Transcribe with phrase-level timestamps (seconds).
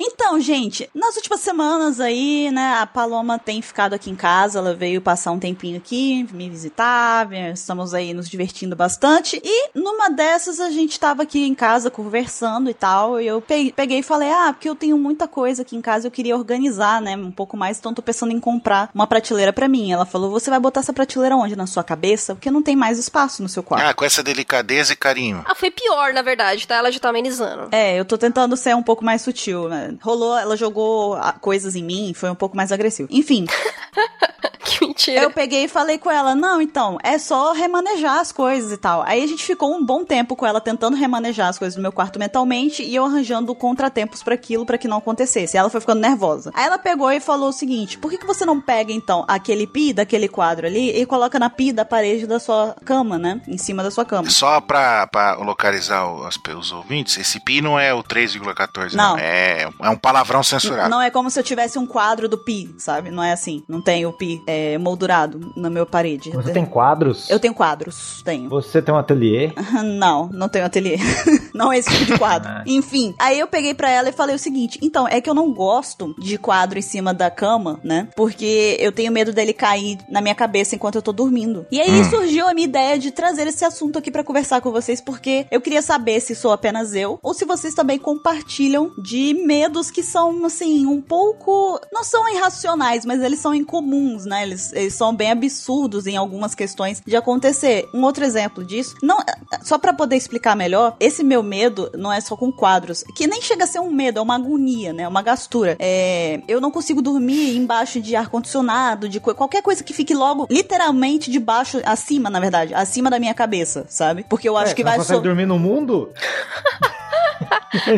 [0.00, 4.72] Então, gente, nas últimas semanas aí, né, a Paloma tem ficado aqui em casa, ela
[4.72, 9.40] veio passar um tempinho aqui, me visitar, estamos aí nos divertindo bastante.
[9.42, 13.98] E numa dessas a gente tava aqui em casa conversando e tal, e eu peguei
[13.98, 17.16] e falei: "Ah, porque eu tenho muita coisa aqui em casa, eu queria organizar, né,
[17.16, 19.90] um pouco mais, então tô pensando em comprar uma prateleira para mim".
[19.90, 22.34] Ela falou: "Você vai botar essa prateleira onde na sua cabeça?
[22.36, 23.84] Porque não tem mais espaço no seu quarto".
[23.84, 25.44] Ah, com essa delicadeza e carinho.
[25.44, 26.76] Ah, foi pior, na verdade, tá?
[26.76, 27.68] Ela já tá amenizando.
[27.72, 29.87] É, eu tô tentando ser um pouco mais sutil, né?
[30.00, 33.08] Rolou, ela jogou coisas em mim, foi um pouco mais agressivo.
[33.10, 33.46] Enfim.
[34.78, 35.22] que mentira.
[35.22, 39.02] Eu peguei e falei com ela: não, então, é só remanejar as coisas e tal.
[39.02, 41.92] Aí a gente ficou um bom tempo com ela tentando remanejar as coisas no meu
[41.92, 45.56] quarto mentalmente e eu arranjando contratempos para aquilo para que não acontecesse.
[45.56, 46.50] E ela foi ficando nervosa.
[46.54, 49.66] Aí ela pegou e falou o seguinte: por que, que você não pega então aquele
[49.66, 53.40] pi daquele quadro ali e coloca na pi da parede da sua cama, né?
[53.46, 54.28] Em cima da sua cama.
[54.30, 59.12] Só pra, pra localizar os, os ouvintes, esse pi não é o 3,14, não.
[59.12, 59.18] não.
[59.18, 60.90] É, é um palavrão censurado.
[60.90, 63.10] Não é como se eu tivesse um quadro do pi, sabe?
[63.10, 63.62] Não é assim.
[63.68, 66.30] Não tem o pi é, moldurado na minha parede.
[66.30, 67.28] Você tem quadros?
[67.30, 68.48] Eu tenho quadros, tenho.
[68.48, 69.52] Você tem um ateliê?
[69.84, 70.98] não, não tenho ateliê.
[71.54, 72.48] não é esse tipo de quadro.
[72.48, 72.64] Ah.
[72.66, 75.52] Enfim, aí eu peguei pra ela e falei o seguinte: então, é que eu não
[75.52, 78.08] gosto de quadro em cima da cama, né?
[78.16, 81.66] Porque eu tenho medo dele cair na minha cabeça enquanto eu tô dormindo.
[81.70, 82.10] E aí hum.
[82.10, 85.60] surgiu a minha ideia de trazer esse assunto aqui para conversar com vocês, porque eu
[85.60, 90.44] queria saber se sou apenas eu ou se vocês também compartilham de medos que são,
[90.44, 91.80] assim, um pouco.
[91.92, 94.42] Não são irracionais, mas eles são incomuns, né?
[94.48, 97.88] Eles, eles são bem absurdos em algumas questões de acontecer.
[97.94, 99.18] Um outro exemplo disso, não,
[99.62, 103.40] só para poder explicar melhor, esse meu medo não é só com quadros, que nem
[103.40, 105.06] chega a ser um medo, é uma agonia, né?
[105.06, 105.76] Uma gastura.
[105.78, 110.46] É, eu não consigo dormir embaixo de ar condicionado, de qualquer coisa que fique logo
[110.50, 114.24] literalmente debaixo, acima, na verdade, acima da minha cabeça, sabe?
[114.28, 115.20] Porque eu acho é, que vai Você so...
[115.20, 116.10] dormir no mundo?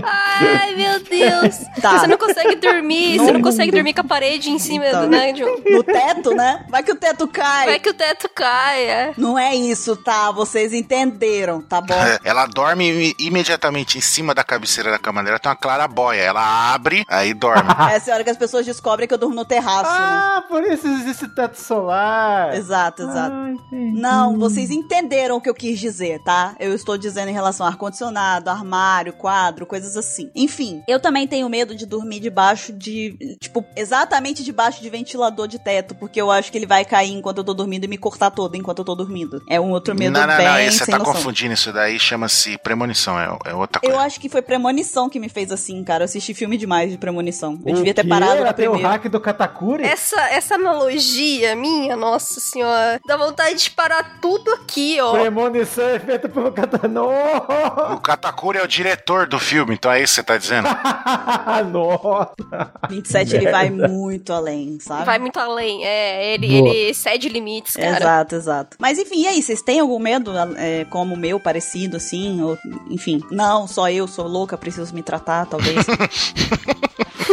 [0.02, 1.58] Ai, meu Deus.
[1.80, 1.98] Tá.
[1.98, 5.02] Você não consegue dormir, no você não consegue dormir com a parede em cima então,
[5.02, 5.56] do, né, de um...
[5.70, 6.64] No teto, né?
[6.68, 7.66] Vai que o teto cai.
[7.66, 9.14] Vai que o teto cai, é.
[9.16, 10.30] Não é isso, tá?
[10.30, 11.94] Vocês entenderam, tá bom?
[12.24, 16.20] Ela dorme imediatamente em cima da cabeceira da cama dela, tem uma clarabóia.
[16.20, 17.70] Ela abre, aí dorme.
[17.90, 19.98] Essa é a hora que as pessoas descobrem que eu durmo no terraço, né?
[20.00, 20.42] Ah, né?
[20.48, 22.54] por isso existe teto solar.
[22.54, 23.34] Exato, exato.
[23.34, 26.54] Ah, não, vocês entenderam o que eu quis dizer, tá?
[26.58, 30.28] Eu estou dizendo em relação ao ar-condicionado, armário, quadro, coisas assim.
[30.34, 35.56] Enfim, eu também tenho medo de dormir debaixo de, tipo, exatamente debaixo de ventilador de
[35.56, 38.32] teto, porque eu acho que ele vai cair enquanto eu tô dormindo e me cortar
[38.32, 39.40] todo enquanto eu tô dormindo.
[39.48, 41.14] É um outro medo não, não, bem não, você tá noção.
[41.14, 43.94] confundindo isso daí, chama-se premonição, é, é, outra coisa.
[43.94, 46.02] Eu acho que foi premonição que me fez assim, cara.
[46.02, 47.60] Eu assisti filme demais de premonição.
[47.64, 48.88] Eu o devia ter parado na primeira.
[48.88, 49.84] o hack do Katakuri?
[49.84, 55.12] Essa, essa analogia minha, nossa senhora, dá vontade de parar tudo aqui, ó.
[55.12, 56.80] Premonição é feita pelo Katakuri.
[57.94, 60.68] O Katakuri é o diretor do filme, então é isso que você tá dizendo?
[61.70, 62.72] Nossa!
[62.88, 65.04] 27 ele vai muito além, sabe?
[65.04, 66.34] Vai muito além, é.
[66.34, 67.96] Ele, ele cede limites, cara.
[67.96, 68.76] Exato, exato.
[68.78, 69.42] Mas enfim, e aí?
[69.42, 72.42] Vocês têm algum medo é, como o meu, parecido assim?
[72.42, 72.58] Ou,
[72.88, 75.84] enfim, não, só eu sou louca, preciso me tratar, talvez.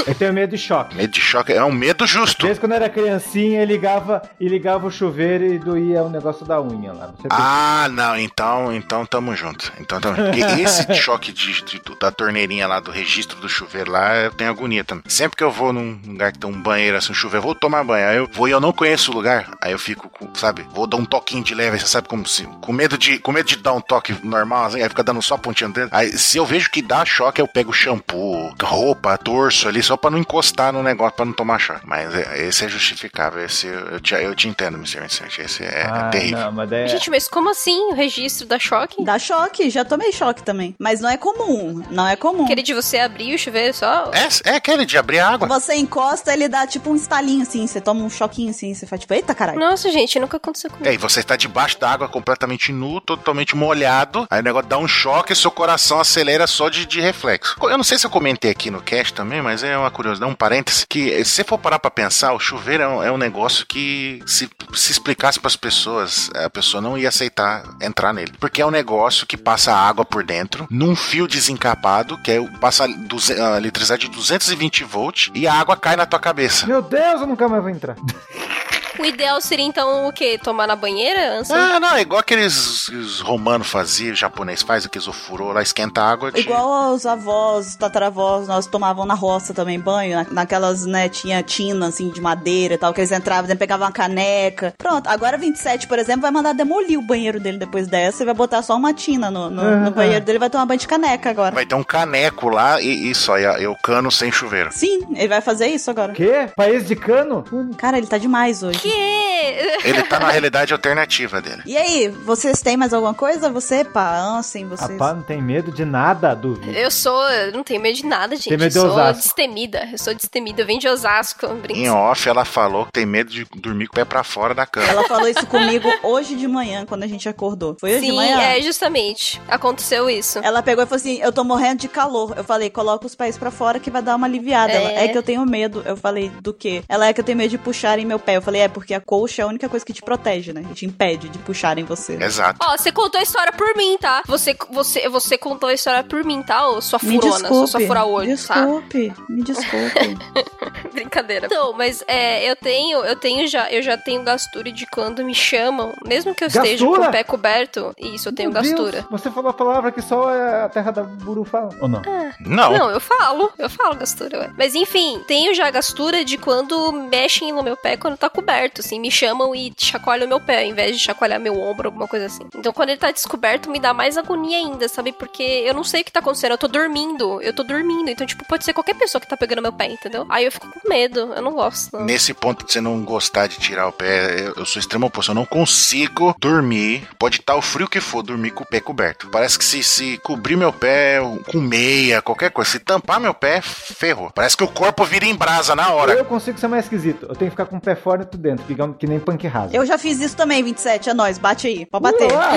[0.08, 0.96] Eu tenho medo de choque.
[0.96, 2.46] Medo de choque é um medo justo.
[2.46, 6.46] Desde quando eu era criancinha, ele ligava, e ligava o chuveiro e doía o negócio
[6.46, 7.14] da unha lá.
[7.30, 9.72] ah, não, então, então tamo junto.
[9.80, 10.38] Então tamo junto.
[10.38, 14.84] esse choque de, de, da torneirinha lá, do registro do chuveiro lá, eu tenho agonia
[14.84, 15.04] também.
[15.08, 17.84] Sempre que eu vou num lugar que tem um banheiro assim, um chuveiro, vou tomar
[17.84, 18.08] banho.
[18.08, 19.52] Aí eu vou e eu não conheço o lugar.
[19.62, 22.44] Aí eu fico, sabe, vou dar um toquinho de leve, você sabe como se.
[22.62, 25.38] Com medo de, com medo de dar um toque normal, assim, aí fica dando só
[25.38, 25.96] pontinha dentro.
[25.96, 30.10] Aí se eu vejo que dá choque, eu pego shampoo, roupa, torço ali, só pra
[30.10, 31.82] não encostar no negócio, pra não tomar choque.
[31.86, 33.44] Mas é, esse é justificável.
[33.44, 35.02] Esse eu te, eu te entendo, Mr.
[35.02, 35.40] Vincent.
[35.40, 36.40] Esse é, ah, é terrível.
[36.40, 36.88] Não, mas é...
[36.88, 39.04] Gente, mas como assim o registro dá choque?
[39.04, 40.76] Dá choque, já tomei choque também.
[40.80, 41.67] Mas não é comum.
[41.90, 42.44] Não é comum.
[42.46, 44.12] Aquele de você abrir o chuveiro só.
[44.14, 45.48] É, é aquele de abrir a água.
[45.48, 47.66] Você encosta, ele dá tipo um estalinho assim.
[47.66, 48.74] Você toma um choquinho assim.
[48.74, 49.60] Você faz tipo, eita caralho.
[49.60, 50.88] Nossa, gente, nunca aconteceu comigo.
[50.88, 54.28] É, e você está debaixo da água completamente nu, totalmente molhado.
[54.30, 57.56] Aí o negócio dá um choque e seu coração acelera só de, de reflexo.
[57.62, 60.36] Eu não sei se eu comentei aqui no cast também, mas é uma curiosidade, um
[60.36, 60.86] parêntese.
[60.88, 64.22] Que se você for parar pra pensar, o chuveiro é um, é um negócio que
[64.26, 68.34] se, se explicasse para as pessoas, a pessoa não ia aceitar entrar nele.
[68.40, 71.28] Porque é um negócio que passa água por dentro, num fio
[71.58, 76.20] desencapado, que é, passa a eletricidade de 220 volts, e a água cai na tua
[76.20, 76.68] cabeça.
[76.68, 77.96] Meu Deus, eu nunca mais vou entrar.
[79.00, 80.40] O ideal seria então o quê?
[80.42, 81.40] Tomar na banheira?
[81.40, 81.54] Anson?
[81.56, 86.10] Ah, não, é igual aqueles os romanos faziam, japonês faz, aqueles ofurô lá, esquenta a
[86.12, 86.32] água.
[86.32, 86.40] De...
[86.40, 91.42] Igual os avós, os tataravós, nós tomavam na roça também banho, na- naquelas, né, tinha
[91.44, 94.74] tina, assim, de madeira e tal, que eles entravam, eles pegavam uma caneca.
[94.78, 98.34] Pronto, agora 27, por exemplo, vai mandar demolir o banheiro dele depois dessa e vai
[98.36, 99.92] botar só uma tina no, no, no Uhum.
[99.92, 101.54] banheiro dele e vai tomar banho de caneca agora.
[101.54, 104.70] Vai ter um caneco lá e, e só, e, a- e o cano sem chuveiro.
[104.72, 106.14] Sim, ele vai fazer isso agora.
[106.14, 106.50] Quê?
[106.56, 107.44] País de cano?
[107.78, 108.80] Cara, ele tá demais hoje.
[108.92, 109.88] Que?
[109.88, 111.62] Ele tá na realidade alternativa dele.
[111.66, 113.50] E aí, vocês têm mais alguma coisa?
[113.50, 114.98] Você, pá, Ansem, A vocês...
[114.98, 116.72] pá não tem medo de nada, duvido.
[116.78, 117.22] Eu sou.
[117.30, 118.50] Eu não tenho medo de nada, gente.
[118.50, 119.88] Tem medo de eu sou destemida.
[119.92, 120.62] Eu sou destemida.
[120.62, 121.46] Eu venho de Osasco.
[121.70, 124.66] Em off, ela falou que tem medo de dormir com o pé pra fora da
[124.66, 124.88] cama.
[124.88, 127.76] Ela falou isso comigo hoje de manhã, quando a gente acordou.
[127.80, 128.40] Foi hoje de Sim, manhã?
[128.42, 129.42] é justamente.
[129.48, 130.40] Aconteceu isso.
[130.44, 132.34] Ela pegou e falou assim: Eu tô morrendo de calor.
[132.36, 134.72] Eu falei: Coloca os pés pra fora que vai dar uma aliviada.
[134.74, 135.06] Ela, É.
[135.06, 135.82] é que eu tenho medo.
[135.86, 136.84] Eu falei: Do quê?
[136.90, 138.38] Ela é que eu tenho medo de puxarem meu pé.
[138.38, 140.62] Eu falei: É, porque a colcha é a única coisa que te protege, né?
[140.62, 142.14] Que te impede de puxarem você.
[142.22, 142.60] Exato.
[142.62, 144.22] Ó, você contou a história por mim, tá?
[144.28, 146.68] Você, você, você contou a história por mim, tá?
[146.70, 147.88] Ô, sua Me furona, sua, sua desculpe.
[147.88, 148.54] fura-olho, tá?
[148.66, 150.18] Desculpe, me desculpe.
[150.94, 151.48] Brincadeira.
[151.48, 155.34] Então, mas é, eu tenho, eu tenho já, eu já tenho gastura de quando me
[155.34, 157.10] chamam, mesmo que eu esteja com Gastura?
[157.10, 157.94] o pé coberto.
[157.98, 159.08] Isso, eu tenho Meu Deus, gastura.
[159.10, 161.70] você falou a palavra que só é a terra da Buru fala.
[161.82, 162.02] Ou não?
[162.40, 162.72] Não.
[162.78, 164.52] Não, eu falo, eu falo gastura, ué.
[164.56, 169.00] Mas enfim, tenho já gastura de quando mexem no meu pé quando tá coberto, assim,
[169.00, 172.26] me chamam e chacoalham o meu pé, ao invés de chacoalhar meu ombro, alguma coisa
[172.26, 172.44] assim.
[172.56, 175.12] Então quando ele tá descoberto, me dá mais agonia ainda, sabe?
[175.12, 178.26] Porque eu não sei o que tá acontecendo, eu tô dormindo, eu tô dormindo, então,
[178.26, 180.26] tipo, pode ser qualquer pessoa que tá pegando meu pé, entendeu?
[180.30, 181.98] Aí eu fico com medo, eu não gosto.
[181.98, 182.06] não.
[182.06, 185.32] Nesse ponto de você não gostar de tirar o pé, eu, sou extremo oposto.
[185.32, 189.30] Eu não consigo dormir, pode estar o frio que for, dormir com o pé coberto.
[189.30, 191.20] Parece que se, se cobrir meu pé
[191.52, 194.32] com meia, qualquer coisa, se tampar meu pé, ferrou.
[194.34, 196.14] Parece que o corpo vira em brasa na hora.
[196.14, 197.26] Eu consigo ser mais esquisito.
[197.30, 199.76] Eu tenho que ficar com o pé fora e tudo dentro, que nem punk raso.
[199.76, 201.10] Eu já fiz isso também, 27.
[201.10, 201.86] É nóis, bate aí.
[201.86, 202.32] Pode bater.
[202.32, 202.54] Uau!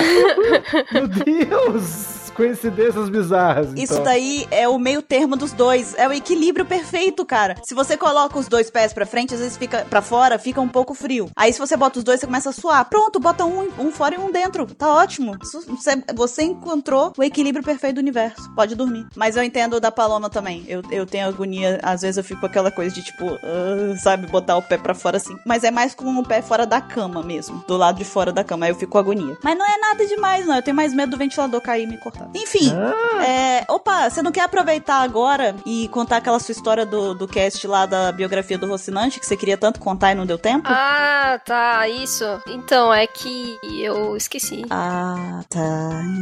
[0.93, 2.20] Meu Deus!
[2.35, 3.67] Coincidências bizarras.
[3.75, 4.03] Isso então.
[4.03, 5.93] daí é o meio termo dos dois.
[5.97, 7.55] É o equilíbrio perfeito, cara.
[7.63, 10.67] Se você coloca os dois pés pra frente, às vezes fica para fora, fica um
[10.67, 11.29] pouco frio.
[11.35, 12.85] Aí se você bota os dois, você começa a suar.
[12.89, 14.65] Pronto, bota um, um fora e um dentro.
[14.65, 15.35] Tá ótimo.
[15.41, 18.49] Isso- Você, você encontrou o equilíbrio perfeito do universo.
[18.55, 19.05] Pode dormir.
[19.15, 20.63] Mas eu entendo da Paloma também.
[20.67, 24.27] Eu, eu tenho agonia, às vezes eu fico com aquela coisa de tipo, ah, sabe,
[24.27, 25.35] botar o pé pra fora assim.
[25.45, 27.63] Mas é mais com o pé fora da cama mesmo.
[27.67, 28.65] Do lado de fora da cama.
[28.65, 29.37] Aí eu fico com agonia.
[29.43, 30.55] Mas não é nada demais, não.
[30.55, 32.20] Eu tenho mais medo do ventilador cair e me cortar.
[32.35, 32.71] Enfim.
[32.73, 37.27] Ah, É, opa, você não quer aproveitar agora e contar aquela sua história do, do
[37.27, 40.67] cast lá da biografia do Rocinante, que você queria tanto contar e não deu tempo?
[40.67, 42.23] Ah, tá, isso.
[42.47, 44.63] Então, é que eu esqueci.
[44.69, 45.59] Ah, tá.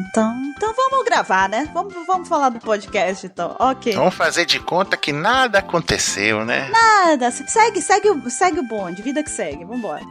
[0.09, 1.69] Então, então vamos gravar, né?
[1.73, 3.55] Vamos, vamos falar do podcast, então.
[3.59, 3.93] Ok.
[3.93, 6.69] Vamos fazer de conta que nada aconteceu, né?
[6.69, 9.63] Nada, segue, segue, o- segue o bonde, vida que segue.
[9.65, 10.03] Vambora.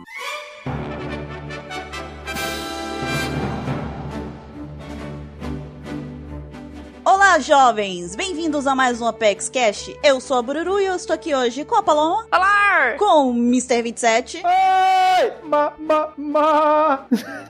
[7.10, 8.14] Olá, jovens!
[8.14, 9.90] Bem-vindos a mais um Apex Cash.
[10.02, 12.98] Eu sou a Bururu e eu estou aqui hoje com a Paloma, Falar!
[12.98, 13.80] com o Mr.
[13.80, 15.32] 27 Ai!
[15.42, 17.06] Ma, ma, ma!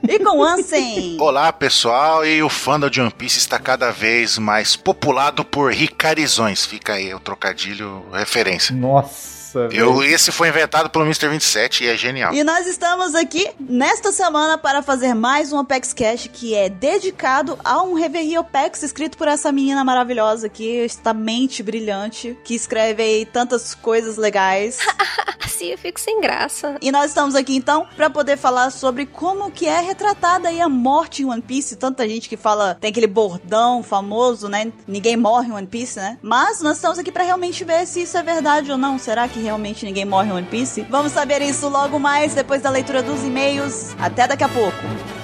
[0.07, 1.17] e com o Ansem.
[1.19, 6.65] Olá, pessoal, e o fandom de One Piece está cada vez mais populado por ricarizões.
[6.65, 8.73] Fica aí o trocadilho referência.
[8.73, 9.38] Nossa!
[9.55, 10.03] Eu, velho.
[10.03, 11.29] esse foi inventado pelo Mr.
[11.29, 12.33] 27 e é genial.
[12.33, 17.57] E nós estamos aqui nesta semana para fazer mais um Apex Cash que é dedicado
[17.63, 23.03] a um Reverie Apex escrito por essa menina maravilhosa aqui, esta mente brilhante, que escreve
[23.03, 24.79] aí tantas coisas legais.
[25.43, 26.75] Assim eu fico sem graça.
[26.81, 30.69] E nós estamos aqui então para poder falar sobre como que é retratada aí a
[30.69, 31.75] morte em One Piece.
[31.75, 34.71] Tanta gente que fala, tem aquele bordão famoso, né?
[34.87, 36.17] Ninguém morre em One Piece, né?
[36.21, 38.99] Mas nós estamos aqui para realmente ver se isso é verdade ou não.
[38.99, 40.85] Será que realmente ninguém morre em One Piece?
[40.89, 43.95] Vamos saber isso logo mais depois da leitura dos e-mails.
[43.99, 45.18] Até daqui a pouco.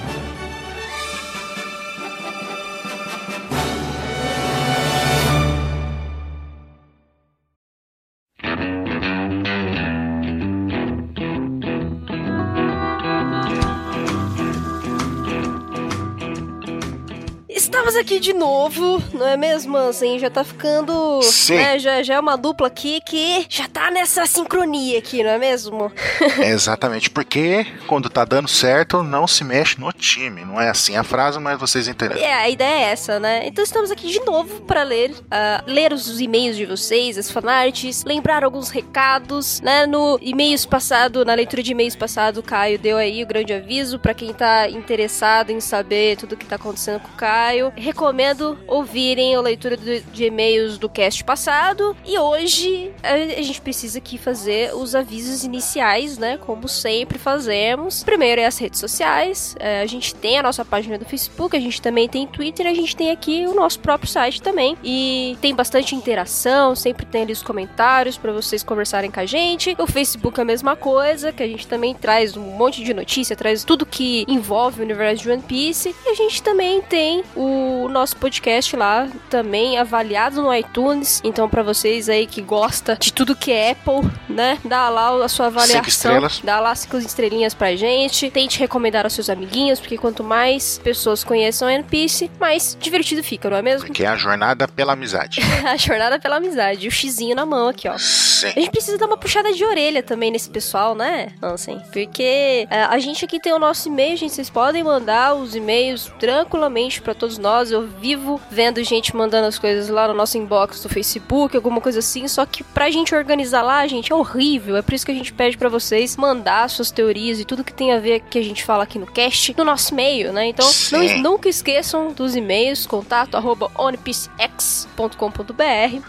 [18.06, 20.20] Aqui de novo, não é mesmo, assim?
[20.20, 21.22] Já tá ficando.
[21.24, 21.56] Sim.
[21.56, 25.40] Né, já, já é uma dupla aqui que já tá nessa sincronia aqui, não é
[25.40, 25.92] mesmo?
[26.40, 30.46] Exatamente, porque quando tá dando certo, não se mexe no time.
[30.46, 32.22] Não é assim a frase, mas vocês entenderam.
[32.22, 33.48] É, a ideia é essa, né?
[33.48, 38.04] Então estamos aqui de novo para ler, ah, ler os e-mails de vocês, as fanarts,
[38.04, 39.88] lembrar alguns recados, né?
[39.88, 43.98] No e-mails passado, na leitura de e-mails passado, o Caio deu aí o grande aviso
[43.98, 47.74] para quem tá interessado em saber tudo que tá acontecendo com o Caio.
[47.96, 51.96] Recomendo ouvirem a leitura do, de e-mails do cast passado.
[52.06, 56.38] E hoje a, a gente precisa aqui fazer os avisos iniciais, né?
[56.38, 58.04] Como sempre fazemos.
[58.04, 59.56] Primeiro é as redes sociais.
[59.58, 62.74] É, a gente tem a nossa página do Facebook, a gente também tem Twitter, a
[62.74, 64.78] gente tem aqui o nosso próprio site também.
[64.84, 69.74] E tem bastante interação, sempre tem ali os comentários para vocês conversarem com a gente.
[69.80, 73.38] O Facebook é a mesma coisa, que a gente também traz um monte de notícia,
[73.38, 75.96] traz tudo que envolve o universo de One Piece.
[76.06, 81.22] E a gente também tem o nosso podcast lá, também avaliado no iTunes.
[81.24, 84.58] Então, para vocês aí que gosta de tudo que é Apple, né?
[84.64, 85.78] Dá lá a sua avaliação.
[85.78, 86.42] Cinco estrelas.
[86.44, 88.30] Dá lá cinco estrelinhas pra gente.
[88.30, 93.50] Tente recomendar aos seus amiguinhos, porque quanto mais pessoas conheçam One Piece, mais divertido fica,
[93.50, 93.92] não é mesmo?
[93.92, 95.42] Que é a jornada pela amizade.
[95.66, 96.88] a jornada pela amizade.
[96.88, 97.98] O xizinho na mão aqui, ó.
[97.98, 98.48] Sim.
[98.48, 101.82] A gente precisa dar uma puxada de orelha também nesse pessoal, né, Ansem?
[101.92, 104.34] Porque é, a gente aqui tem o nosso e-mail, gente.
[104.34, 107.72] Vocês podem mandar os e-mails tranquilamente pra todos nós.
[107.76, 112.00] Eu vivo vendo gente mandando as coisas lá no nosso inbox do Facebook, alguma coisa
[112.00, 112.28] assim.
[112.28, 114.76] Só que pra gente organizar lá, gente, é horrível.
[114.78, 117.74] É por isso que a gente pede pra vocês mandar suas teorias e tudo que
[117.74, 120.48] tem a ver que a gente fala aqui no cast no nosso e-mail, né?
[120.48, 123.70] Então, não, nunca esqueçam dos e-mails, contato arroba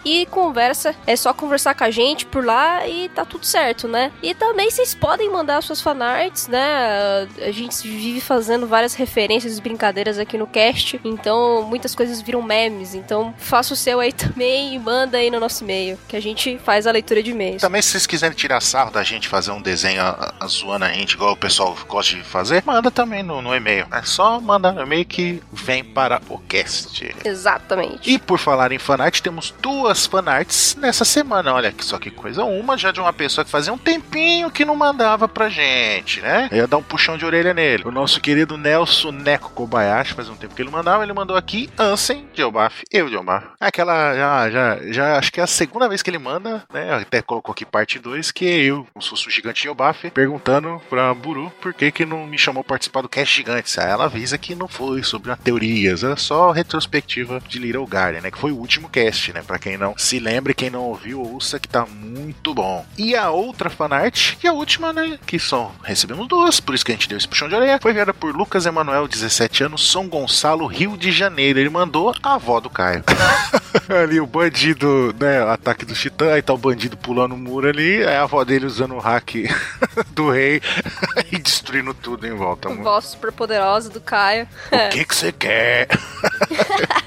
[0.05, 4.13] e conversa, é só conversar com a gente por lá e tá tudo certo, né?
[4.23, 7.29] E também vocês podem mandar suas fanarts, né?
[7.41, 12.43] A gente vive fazendo várias referências e brincadeiras aqui no cast, então muitas coisas viram
[12.43, 16.21] memes, então faça o seu aí também e manda aí no nosso e-mail, que a
[16.21, 17.63] gente faz a leitura de e-mails.
[17.63, 20.93] Também, se vocês quiserem tirar sarro da gente fazer um desenho a, a, zoando a
[20.93, 23.87] gente, igual o pessoal gosta de fazer, manda também no, no e-mail.
[23.93, 27.15] É só mandar no e-mail que vem para o cast.
[27.25, 28.11] Exatamente.
[28.11, 31.55] E por falar em fanart, temos duas fanarts nessa semana.
[31.55, 32.45] Olha que só que coisa.
[32.45, 36.49] Uma já de uma pessoa que fazia um tempinho que não mandava pra gente, né?
[36.51, 37.85] Eu ia dar um puxão de orelha nele.
[37.87, 41.69] O nosso querido Nelson Neko Kobayashi, faz um tempo que ele mandava, ele mandou aqui
[41.79, 43.47] Ansem, Geobaf, eu, Geobaf.
[43.61, 46.95] Aquela, já, já, já, acho que é a segunda vez que ele manda, né?
[46.95, 50.81] Até colocou aqui parte 2, que é eu, como se fosse o gigante Geobaf, perguntando
[50.89, 53.79] pra Buru por que que não me chamou participar do Cast Gigantes.
[53.79, 58.31] Aí ela avisa que não foi sobre teorias, era só retrospectiva de Little Garden, né?
[58.31, 59.43] Que foi o último cast, né?
[59.43, 62.85] Pra quem não se lembra, quem não ouviu, ouça que tá muito bom.
[62.97, 65.19] E a outra fanart, e a última, né?
[65.27, 67.91] Que só recebemos duas, por isso que a gente deu esse puxão de orelha, foi
[67.91, 71.26] enviada por Lucas Emanuel, 17 anos, São Gonçalo, Rio de Janeiro.
[71.39, 73.03] Ele mandou a avó do Caio.
[73.89, 75.45] ali o bandido, né?
[75.45, 78.45] O ataque do Titã, aí tá o bandido pulando o muro ali, aí a avó
[78.45, 79.35] dele usando o hack
[80.11, 80.61] do rei
[81.31, 82.69] e destruindo tudo em volta.
[82.69, 82.83] mano.
[82.83, 84.49] Voz super poderosa do Caio.
[84.73, 85.89] O que que você quer?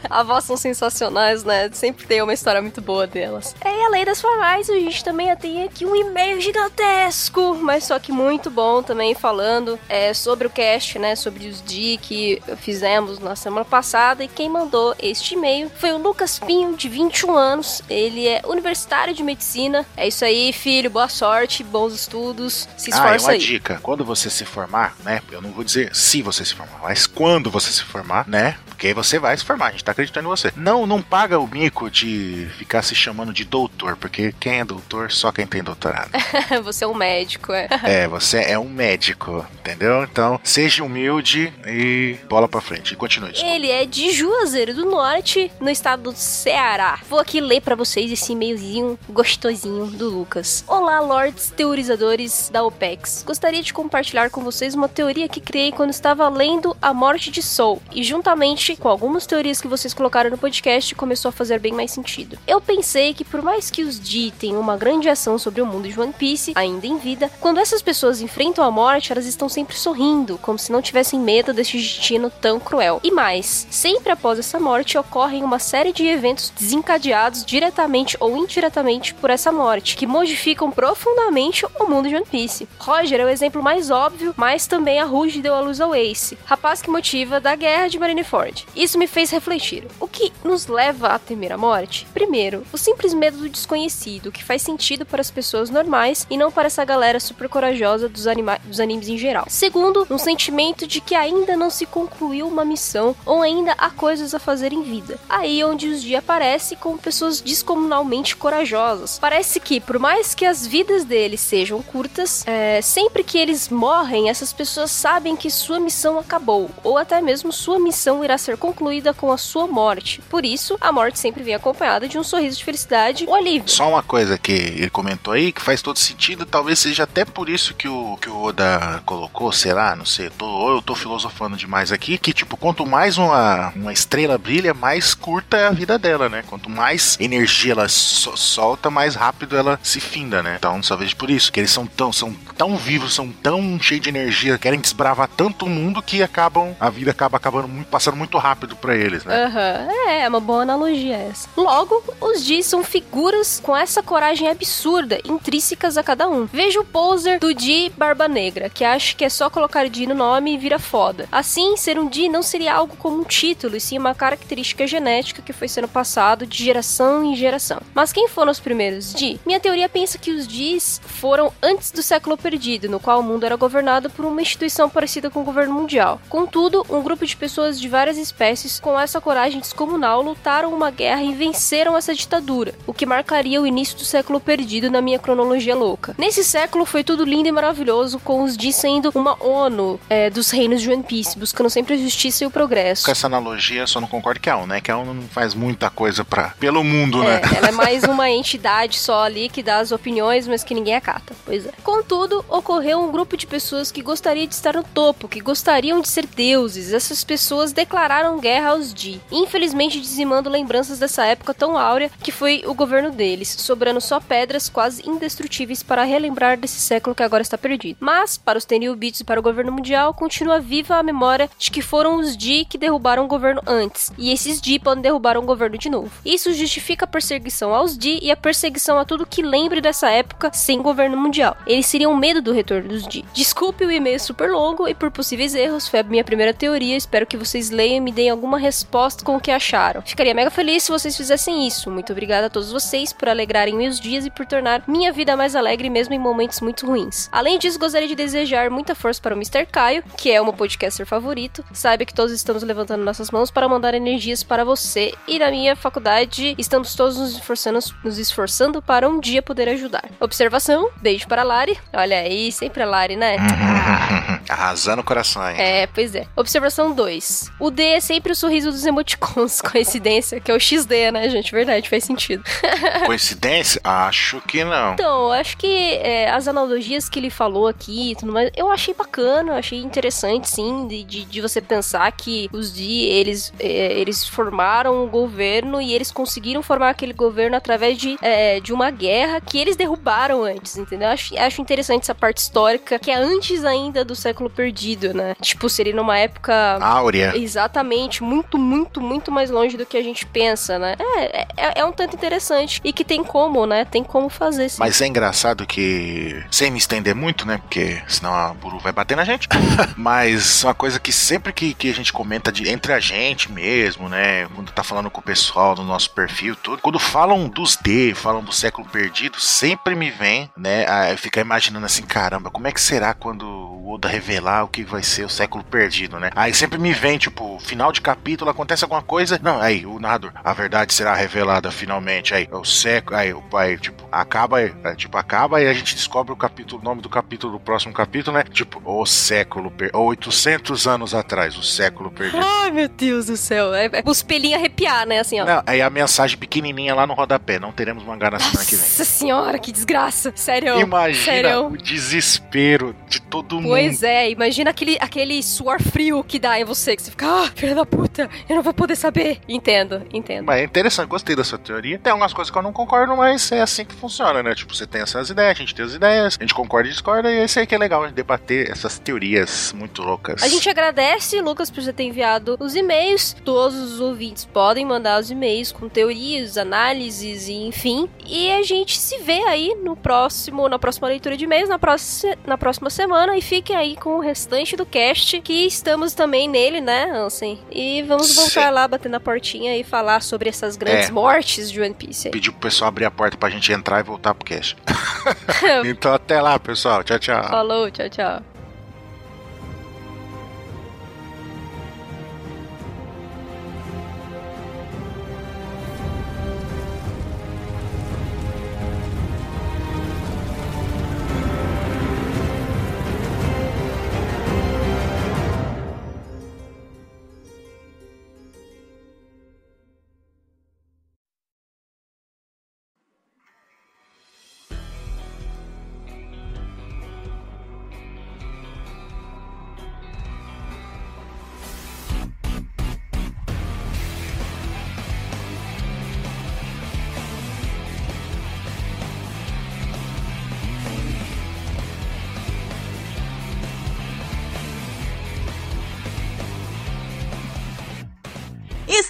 [0.09, 1.69] As vozes são sensacionais, né?
[1.71, 3.55] Sempre tem uma história muito boa delas.
[3.63, 7.99] É, e além das formais, a gente também tem aqui um e-mail gigantesco, mas só
[7.99, 11.15] que muito bom também, falando é, sobre o cast, né?
[11.15, 14.08] Sobre os D que fizemos na semana passada.
[14.17, 17.81] E quem mandou este e-mail foi o Lucas Pinho, de 21 anos.
[17.89, 19.85] Ele é universitário de medicina.
[19.95, 20.89] É isso aí, filho.
[20.89, 22.67] Boa sorte, bons estudos.
[22.75, 23.39] Se Ah, é esforça uma aí.
[23.39, 23.79] dica.
[23.83, 25.21] Quando você se formar, né?
[25.31, 28.57] Eu não vou dizer se você se formar, mas quando você se formar, né?
[28.79, 30.53] Porque você vai se formar, a gente tá acreditando em você.
[30.55, 35.12] Não, não paga o mico de ficar se chamando de doutor, porque quem é doutor
[35.12, 36.12] só quem tem doutorado.
[36.63, 37.67] Você é um médico, é.
[37.83, 40.03] é, você é um médico, entendeu?
[40.03, 42.93] Então, seja humilde e bola pra frente.
[42.93, 43.31] E continue.
[43.31, 43.53] desculpa.
[43.53, 47.00] Ele é de Juazeiro do Norte, no estado do Ceará.
[47.09, 50.63] Vou aqui ler pra vocês esse e-mailzinho gostosinho do Lucas.
[50.67, 53.24] Olá, lords teorizadores da OPEX.
[53.25, 57.41] Gostaria de compartilhar com vocês uma teoria que criei quando estava lendo A Morte de
[57.41, 61.73] Soul e juntamente com algumas teorias que vocês colocaram no podcast começou a fazer bem
[61.73, 62.38] mais sentido.
[62.47, 65.88] Eu pensei que por mais que os Di tenham uma grande ação sobre o mundo
[65.88, 69.75] de One Piece, ainda em vida, quando essas pessoas enfrentam a morte, elas estão sempre
[69.75, 72.99] sorrindo, como se não tivessem medo deste destino tão cruel.
[73.03, 79.13] E mais, sempre após essa morte ocorrem uma série de eventos desencadeados diretamente ou indiretamente
[79.13, 82.67] por essa morte, que modificam profundamente o mundo de One Piece.
[82.79, 86.38] Roger é o exemplo mais óbvio, mas também a Rouge deu a luz ao Ace,
[86.45, 88.58] rapaz que motiva da guerra de Marineford.
[88.75, 89.85] Isso me fez refletir.
[89.99, 92.07] O que nos leva a temer a morte?
[92.13, 96.51] Primeiro, o simples medo do desconhecido, que faz sentido para as pessoas normais e não
[96.51, 99.45] para essa galera super corajosa dos, anima- dos animes em geral.
[99.47, 104.33] Segundo, um sentimento de que ainda não se concluiu uma missão ou ainda há coisas
[104.33, 105.19] a fazer em vida.
[105.27, 109.17] Aí onde os dias aparecem como pessoas descomunalmente corajosas.
[109.19, 114.29] Parece que, por mais que as vidas deles sejam curtas, é, sempre que eles morrem,
[114.29, 119.13] essas pessoas sabem que sua missão acabou, ou até mesmo sua missão irá ser concluída
[119.13, 120.22] com a sua morte.
[120.29, 123.70] Por isso, a morte sempre vem acompanhada de um sorriso de felicidade ou alívio.
[123.70, 127.50] Só uma coisa que ele comentou aí, que faz todo sentido, talvez seja até por
[127.50, 129.96] isso que o, que o Oda colocou, será?
[129.96, 134.38] Não sei, tô, eu tô filosofando demais aqui, que tipo, quanto mais uma, uma estrela
[134.38, 136.44] brilha, mais curta é a vida dela, né?
[136.48, 140.56] Quanto mais energia ela so, solta, mais rápido ela se finda, né?
[140.58, 144.09] Então, talvez por isso, que eles são tão, são tão vivos, são tão cheios de
[144.09, 148.37] energia, querem desbravar tanto o mundo que acabam, a vida acaba acabando muito, passando muito
[148.37, 149.45] rápido para eles, né?
[149.45, 150.09] Uhum.
[150.09, 151.47] é, é uma boa analogia essa.
[151.55, 156.45] Logo, os Di são figuras com essa coragem absurda, intrínsecas a cada um.
[156.51, 160.13] Veja o poser do Di Barba Negra, que acha que é só colocar Di no
[160.13, 161.29] nome e vira foda.
[161.31, 165.41] Assim, ser um Di não seria algo como um título, e sim uma característica genética
[165.41, 167.79] que foi sendo passado de geração em geração.
[167.93, 169.39] Mas quem foram os primeiros Di?
[169.45, 173.46] Minha teoria pensa que os Dis foram antes do século perdido, no qual o mundo
[173.46, 176.20] era governado por uma instituição parecida com o governo mundial.
[176.27, 181.22] Contudo, um grupo de pessoas de várias espécies, com essa coragem descomunal, lutaram uma guerra
[181.22, 185.75] e venceram essa ditadura, o que marcaria o início do século perdido na minha cronologia
[185.75, 186.15] louca.
[186.18, 190.50] Nesse século foi tudo lindo e maravilhoso, com os Di sendo uma ONU é, dos
[190.50, 193.06] reinos de One Piece, buscando sempre a justiça e o progresso.
[193.06, 194.82] Com essa analogia, só não concordo que a ONU, né?
[194.82, 197.41] Que a ONU não faz muita coisa para pelo mundo, né?
[197.53, 200.96] É, ela é mais uma entidade só ali que dá as opiniões, mas que ninguém
[200.96, 201.34] acata.
[201.46, 201.72] Pois é.
[201.84, 206.08] Contudo, ocorreu um grupo de pessoas que gostaria de estar no topo, que gostariam de
[206.08, 206.93] ser deuses.
[206.93, 212.63] Essas pessoas declararam guerra aos Di, infelizmente dizimando lembranças dessa época tão áurea que foi
[212.65, 217.58] o governo deles, sobrando só pedras quase indestrutíveis para relembrar desse século que agora está
[217.58, 217.98] perdido.
[218.00, 221.81] Mas, para os Tenryubits e para o governo mundial, continua viva a memória de que
[221.81, 225.77] foram os Di que derrubaram o governo antes, e esses Di podem derrubar um governo
[225.77, 226.12] de novo.
[226.25, 230.51] Isso justifica a perseguição aos Di e a perseguição a tudo que lembre dessa época
[230.53, 231.58] sem governo mundial.
[231.65, 233.25] Eles seriam medo do retorno dos Di.
[233.33, 236.95] Desculpe o e-mail super longo e por possíveis erros, foi a minha primeira teoria.
[236.95, 240.03] Espero que vocês leiam e me deem alguma resposta com o que acharam.
[240.03, 241.89] Ficaria mega feliz se vocês fizessem isso.
[241.89, 245.55] Muito obrigada a todos vocês por alegrarem meus dias e por tornar minha vida mais
[245.55, 247.27] alegre mesmo em momentos muito ruins.
[247.31, 249.65] Além disso, gostaria de desejar muita força para o Mr.
[249.65, 251.65] Caio, que é o meu podcaster favorito.
[251.74, 255.75] Saiba que todos estamos levantando nossas mãos para mandar energias para você e na minha
[255.75, 260.07] faculdade estamos todos nos esforçando, nos esforçando para um dia poder ajudar.
[260.19, 261.75] Observação, beijo para a Lari.
[261.91, 263.37] Olha aí, sempre a Lari, né?
[264.49, 265.55] Arrasando o coração, hein?
[265.59, 266.25] É, pois é.
[266.35, 267.51] Observação 2.
[267.59, 269.61] O D é sempre o sorriso dos emoticons.
[269.71, 271.51] Coincidência, que é o XD, né, gente?
[271.51, 272.43] Verdade, faz sentido.
[273.05, 273.79] Coincidência?
[273.83, 274.93] Acho que não.
[274.93, 278.93] Então, acho que é, as analogias que ele falou aqui e tudo mais, eu achei
[278.93, 284.27] bacana, achei interessante, sim, de, de, de você pensar que os D, eles, é, eles
[284.27, 289.41] formaram um governo e eles conseguiram formar aquele governo através de, é, de uma guerra
[289.41, 291.09] que eles derrubaram antes, entendeu?
[291.09, 295.35] Acho, acho interessante essa parte histórica, que é antes ainda do século perdido, né?
[295.42, 296.77] Tipo, seria numa época.
[296.81, 297.35] Áurea.
[297.35, 300.96] Exatamente, muito, muito, muito mais longe do que a gente pensa, né?
[301.00, 303.85] É, é, é um tanto interessante e que tem como, né?
[303.85, 304.70] Tem como fazer.
[304.70, 304.77] Sim.
[304.79, 307.57] Mas é engraçado que, sem me estender muito, né?
[307.57, 309.48] Porque senão a Buru vai bater na gente.
[309.96, 314.09] Mas uma coisa que sempre que, que a gente comenta de, entre a gente mesmo,
[314.09, 314.48] né?
[314.55, 316.81] Quando tá falando com o pessoal no nosso perfil, tudo.
[316.81, 320.85] Quando falam dos D, falam do século perdido, sempre me vem, né?
[320.85, 324.83] A ficar imaginando assim, caramba, como é que será quando o Oda revelar o que
[324.83, 326.29] vai ser o século perdido, né?
[326.35, 329.39] Aí sempre me vem, tipo, final de capítulo, acontece alguma coisa.
[329.41, 332.33] Não, aí o narrador, a verdade será revelada finalmente.
[332.33, 336.31] Aí o século, aí o pai, tipo, acaba, é, tipo, acaba e a gente descobre
[336.31, 338.43] o capítulo, o nome do capítulo do próximo capítulo, né?
[338.43, 339.89] Tipo, o século, per...
[339.91, 342.43] 800 anos atrás, o século perdido.
[342.43, 343.73] Ai, meu Deus do céu.
[343.73, 345.19] É, é os pelinhos arrepiar, né?
[345.19, 345.45] Assim, ó.
[345.45, 347.59] Não, aí a mensagem pequenininha lá no rodapé.
[347.59, 348.85] Não teremos mangá na semana que vem.
[348.85, 350.31] Nossa senhora, que desgraça.
[350.35, 350.79] Sério.
[350.79, 351.67] Imagina Sério.
[351.67, 353.70] o desespero de todo mundo.
[353.70, 357.51] Pois é, imagina aquele, aquele suor frio que dá em você, que você fica, ah,
[357.55, 359.39] filha da puta, eu não vou poder saber.
[359.48, 360.46] Entendo, entendo.
[360.46, 362.00] Mas é interessante, gostei da sua teoria.
[362.00, 364.53] Tem algumas coisas que eu não concordo, mas é assim que funciona, né?
[364.55, 367.31] Tipo, você tem essas ideias, a gente tem as ideias, a gente concorda e discorda,
[367.31, 370.44] e é isso aí que é legal, a gente debater essas teorias muito loucas.
[370.44, 373.35] A gente agradece, Lucas, por você ter enviado os e-mails.
[373.44, 378.09] Todos os ouvintes podem mandar os e-mails com teorias, análises e enfim.
[378.25, 382.36] E a gente se vê aí no próximo, na próxima leitura de e-mails, na próxima,
[382.46, 383.38] na próxima semana.
[383.38, 387.60] E fiquem aí com o restante do cast, que estamos também nele, né, Ansem?
[387.72, 388.74] E vamos voltar Sim.
[388.74, 391.12] lá, bater na portinha e falar sobre essas grandes É.
[391.12, 392.27] mortes de One Piece.
[392.27, 392.32] aí.
[392.32, 394.75] Pedir pro pessoal abrir a porta pra gente entrar e voltar pro cast.
[395.86, 397.03] então até lá, pessoal.
[397.03, 397.44] Tchau, tchau.
[397.44, 398.49] Falou, tchau, tchau.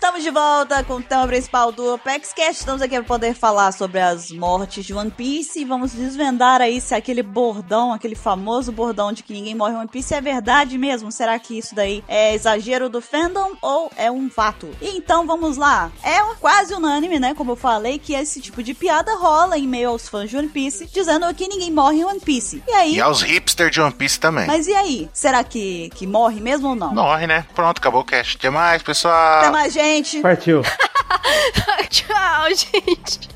[0.10, 2.62] Estamos de volta com o tema principal do Apex Cash.
[2.62, 6.82] Estamos aqui para poder falar sobre as mortes de One Piece e vamos desvendar aí
[6.82, 10.80] se aquele bordão, aquele famoso bordão de que ninguém morre em One Piece é verdade
[10.80, 11.12] mesmo.
[11.12, 14.68] Será que isso daí é exagero do fandom ou é um fato?
[14.82, 15.92] E então vamos lá.
[16.04, 17.36] É quase unânime, né?
[17.36, 20.50] Como eu falei, que esse tipo de piada rola em meio aos fãs de One
[20.50, 22.64] Piece, dizendo que ninguém morre em One Piece.
[22.68, 22.96] E aí?
[22.96, 24.48] E aos hipsters de One Piece também.
[24.48, 25.08] Mas e aí?
[25.14, 26.96] Será que, que morre mesmo ou não?
[26.96, 27.46] Morre, né?
[27.54, 28.38] Pronto, acabou o cast.
[28.38, 29.38] Até mais, pessoal.
[29.38, 29.99] Até mais, gente.
[30.22, 30.62] Partiu.
[31.90, 33.30] Tchau, gente.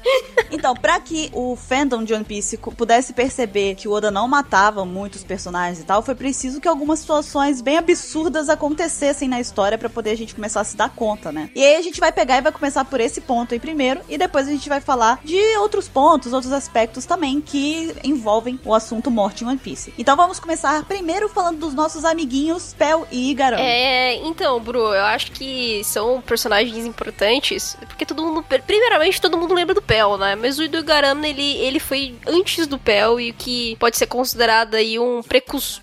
[0.52, 4.86] Então, pra que o fandom de One Piece pudesse perceber que o Oda não matava
[4.86, 9.90] muitos personagens e tal, foi preciso que algumas situações bem absurdas acontecessem na história para
[9.90, 11.50] poder a gente começar a se dar conta, né?
[11.56, 14.18] E aí a gente vai pegar e vai começar por esse ponto aí primeiro, e
[14.18, 19.10] depois a gente vai falar de outros pontos, outros aspectos também que envolvem o assunto
[19.10, 19.94] morte em One Piece.
[19.98, 23.58] Então vamos começar primeiro falando dos nossos amiguinhos Pel e Igaram.
[23.58, 29.54] É, então, Bru, eu acho que são personagens importantes, porque todo mundo, primeiramente, todo mundo
[29.54, 30.36] lembra do Pel, né?
[30.36, 34.76] Mas o do Garama, ele, ele foi antes do Pel e que pode ser considerado
[34.76, 35.22] aí um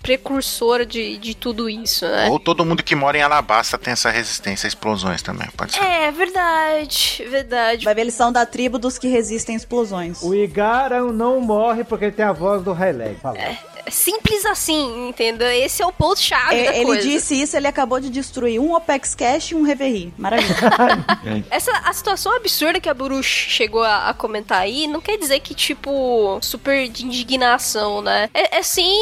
[0.01, 2.27] precursor de, de tudo isso, né?
[2.29, 5.83] Ou todo mundo que mora em Alabasta tem essa resistência a explosões também, pode ser.
[5.83, 7.85] É, verdade, verdade.
[7.85, 10.21] Vai ver, eles são da tribo dos que resistem a explosões.
[10.21, 13.17] O Igaram não morre porque ele tem a voz do Highleg.
[13.35, 13.57] É,
[13.89, 15.49] simples assim, entendeu?
[15.49, 17.01] Esse é o ponto-chave é, da ele coisa.
[17.01, 20.13] Ele disse isso, ele acabou de destruir um Opex Cash e um Reverie.
[20.17, 20.55] Maravilha.
[21.49, 25.39] Essa a situação absurda que a Burush chegou a, a, comentar aí não quer dizer
[25.39, 28.29] que, tipo, super de indignação, né?
[28.33, 28.93] É, é sim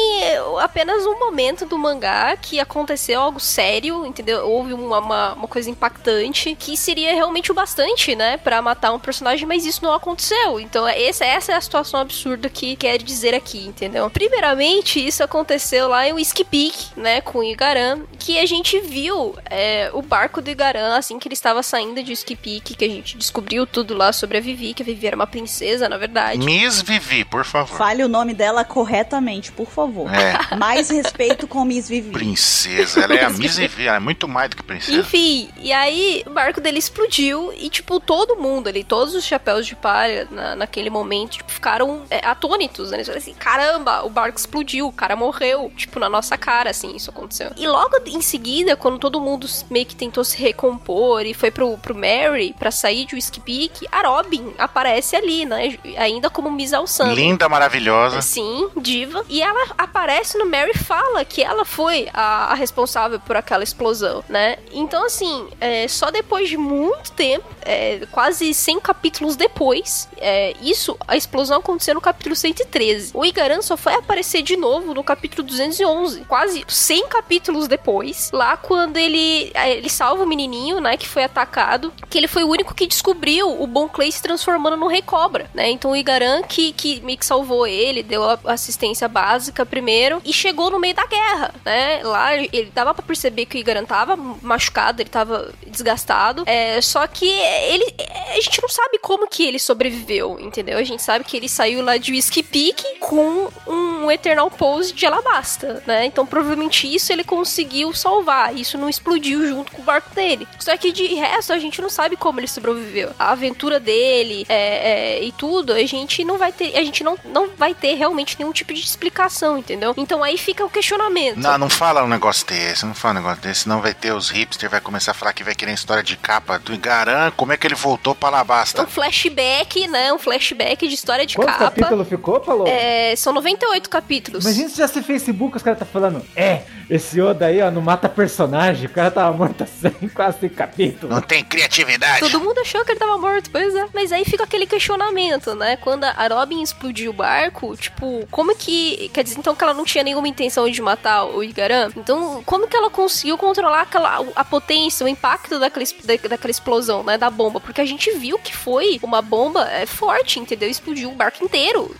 [0.60, 4.48] apenas um momento do mangá que aconteceu algo sério, entendeu?
[4.48, 8.36] Houve uma, uma, uma coisa impactante que seria realmente o bastante, né?
[8.36, 10.58] Pra matar um personagem, mas isso não aconteceu.
[10.60, 14.08] Então, essa, essa é a situação absurda que quer dizer aqui, entendeu?
[14.10, 17.20] Primeiramente, isso aconteceu lá em Whiskey Peak, né?
[17.20, 21.34] Com o Igaran, que a gente viu é, o barco do Igaran assim que ele
[21.34, 24.82] estava saindo de Whiskey Peak, que a gente descobriu tudo lá sobre a Vivi, que
[24.82, 26.38] a Vivi era uma princesa, na verdade.
[26.38, 27.76] Miss Vivi, por favor.
[27.76, 30.10] Fale o nome dela corretamente, por favor.
[30.12, 30.56] É.
[30.56, 32.10] Mais respeito com Miss Vivi.
[32.10, 34.98] Princesa, ela é a Miss Vivi, ela é muito mais do que princesa.
[34.98, 39.66] Enfim, e aí o barco dele explodiu e, tipo, todo mundo ali, todos os chapéus
[39.66, 42.98] de palha na, naquele momento, tipo, ficaram é, atônitos, né?
[42.98, 46.94] Eles falaram assim, caramba, o barco explodiu, o cara morreu, tipo, na nossa cara, assim,
[46.94, 47.50] isso aconteceu.
[47.56, 51.76] E logo em seguida, quando todo mundo meio que tentou se recompor e foi pro,
[51.78, 55.78] pro Mary pra sair de Whiskey Peak, a Robin aparece ali, né?
[55.96, 57.14] Ainda como Miss Alçando.
[57.14, 58.22] Linda, maravilhosa.
[58.22, 59.24] Sim, diva.
[59.28, 64.24] E ela aparece no Mary fala que ela foi a, a responsável por aquela explosão,
[64.28, 64.58] né?
[64.72, 70.96] Então, assim, é, só depois de muito tempo, é, quase 100 capítulos depois, é, isso,
[71.06, 73.10] a explosão aconteceu no capítulo 113.
[73.14, 78.56] O Igaran só foi aparecer de novo no capítulo 211, quase 100 capítulos depois, lá
[78.56, 82.74] quando ele, ele salva o menininho, né, que foi atacado, que ele foi o único
[82.74, 85.70] que descobriu o Bon Clay se transformando no Rei Cobra, né?
[85.70, 90.70] Então o Igaran que, que meio que salvou ele, deu assistência básica primeiro e chegou
[90.70, 92.02] no meio da guerra, né?
[92.02, 97.06] Lá ele dava para perceber que o Igaran tava machucado, ele tava desgastado, é, só
[97.06, 97.94] que ele
[98.30, 100.78] a gente não sabe como que ele sobreviveu, entendeu?
[100.78, 104.10] A gente sabe que ele saiu lá de Whiskey Peak com um
[104.40, 106.06] Eternal Pose de Alabasta, né?
[106.06, 110.48] Então provavelmente isso ele conseguiu salvar, isso não explodiu junto com o barco dele.
[110.58, 113.10] Só que de resto a gente não sabe como ele sobreviveu.
[113.18, 117.18] A aventura dele é, é, e tudo, a gente não vai ter, a gente não,
[117.24, 119.92] não vai ter realmente nenhum tipo de explicação, entendeu?
[119.96, 121.36] Então aí fica o questionamento.
[121.36, 124.30] Não, não fala um negócio desse, não fala um negócio desse, senão vai ter os
[124.30, 127.56] hipsters, vai começar a falar que vai querer história de capa do Igaran, como é
[127.56, 128.82] que ele voltou pra Alabasta.
[128.82, 130.12] Um flashback, né?
[130.12, 131.70] Um flashback de história de Quantos capa.
[131.70, 132.66] capítulo ficou, falou?
[132.66, 134.29] É, são 98 capítulos.
[134.38, 137.80] Imagina se já se Facebook os caras tá falando, é, esse Oda aí, ó, não
[137.80, 141.14] mata personagem, o cara tava morto há 100, quase 100 capítulos.
[141.14, 142.20] Não tem criatividade.
[142.20, 143.86] Todo mundo achou que ele tava morto, pois é.
[143.94, 145.76] Mas aí fica aquele questionamento, né?
[145.76, 149.08] Quando a Robin explodiu o barco, tipo, como que.
[149.14, 151.90] Quer dizer, então que ela não tinha nenhuma intenção de matar o Igaran?
[151.96, 157.02] Então, como que ela conseguiu controlar aquela, a potência, o impacto daquela, da, daquela explosão,
[157.04, 157.16] né?
[157.16, 157.60] Da bomba?
[157.60, 160.68] Porque a gente viu que foi uma bomba é, forte, entendeu?
[160.68, 161.94] Explodiu o barco inteiro.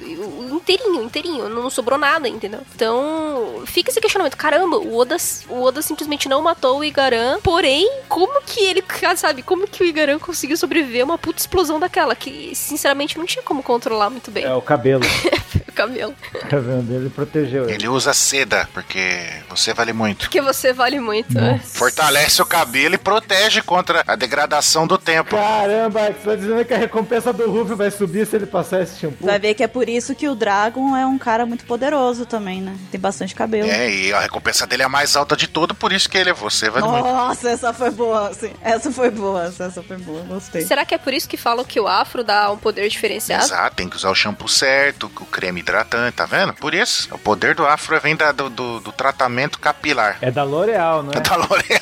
[0.50, 1.48] Inteirinho, inteirinho.
[1.48, 2.60] Não sobrou nada, entendeu?
[2.74, 4.36] Então, fica esse questionamento.
[4.36, 5.16] Caramba, o Oda,
[5.48, 7.40] o Oda simplesmente não matou o Igaran.
[7.42, 8.82] Porém, como que ele,
[9.16, 12.14] sabe, como que o Igaran conseguiu sobreviver a uma puta explosão daquela?
[12.14, 14.44] Que, sinceramente, não tinha como controlar muito bem.
[14.44, 15.02] É o cabelo.
[15.70, 16.14] o cabelo.
[16.34, 17.74] O cabelo dele protegeu ele.
[17.74, 20.20] Ele usa seda, porque você vale muito.
[20.20, 21.60] Porque você vale muito, né?
[21.64, 25.36] Fortalece o cabelo e protege contra a degradação do tempo.
[25.36, 28.98] Caramba, você tá dizendo que a recompensa do Ruff vai subir se ele passar esse
[28.98, 29.26] shampoo?
[29.26, 32.60] Vai ver que é por isso que o Dragon é um cara muito poderoso também,
[32.60, 32.76] né?
[32.90, 33.68] Tem bastante cabelo.
[33.68, 36.30] É, e a recompensa dele é a mais alta de todo, por isso que ele
[36.30, 37.04] é você, vale muito.
[37.04, 38.52] Nossa, essa foi boa, assim.
[38.62, 40.62] Essa foi boa, essa foi boa, gostei.
[40.62, 43.44] Será que é por isso que falam que o afro dá um poder diferenciado?
[43.44, 46.52] Exato, tem que usar o shampoo certo, o creme hidratante, tá vendo?
[46.54, 50.18] Por isso, o poder do afro vem da- do, do- do tratamento capilar.
[50.20, 51.20] É da L'Oreal, não é?
[51.20, 51.80] Da L'Oreal.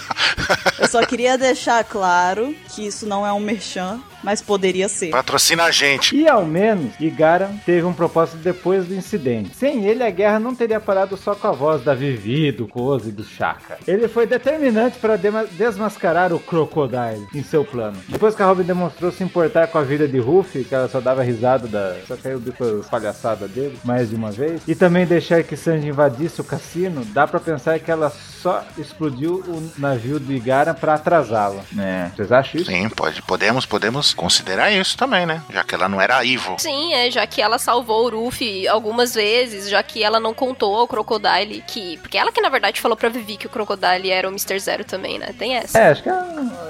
[0.78, 5.10] Eu só queria deixar claro que isso não é um merchan, mas poderia ser.
[5.10, 6.16] Patrocina a gente.
[6.16, 9.54] E ao menos, Igara teve um propósito depois do incidente.
[9.54, 13.10] Sem ele, a guerra não teria parado só com a voz da Vivi, do Koze
[13.10, 13.78] e do Shaka.
[13.86, 15.16] Ele foi determinante para
[15.52, 17.96] desmascarar o Crocodile em seu plano.
[18.08, 21.00] Depois que a Robin demonstrou se importar com a vida de Ruffy, que ela só
[21.00, 21.96] dava risada da.
[22.06, 26.40] só caiu bico palhaçada dele, mais de uma vez, e também deixar que Sanji invadisse
[26.40, 31.62] o cassino, dá pra pensar que ela só explodiu o navio do Igara pra atrasá-la.
[31.78, 32.10] É.
[32.14, 32.70] Vocês acham isso?
[32.70, 35.42] Sim, pode, podemos, podemos considerar isso também, né?
[35.50, 36.56] Já que ela não era evil.
[36.58, 40.74] Sim, é, já que ela salvou o Ruffy algumas vezes, já que ela não contou
[40.76, 41.96] ao Crocodile que.
[41.98, 44.58] Porque ela que na verdade falou pra Vivi que o Crocodile era o Mr.
[44.58, 45.34] Zero também, né?
[45.38, 45.78] Tem essa.
[45.78, 46.18] É, acho que a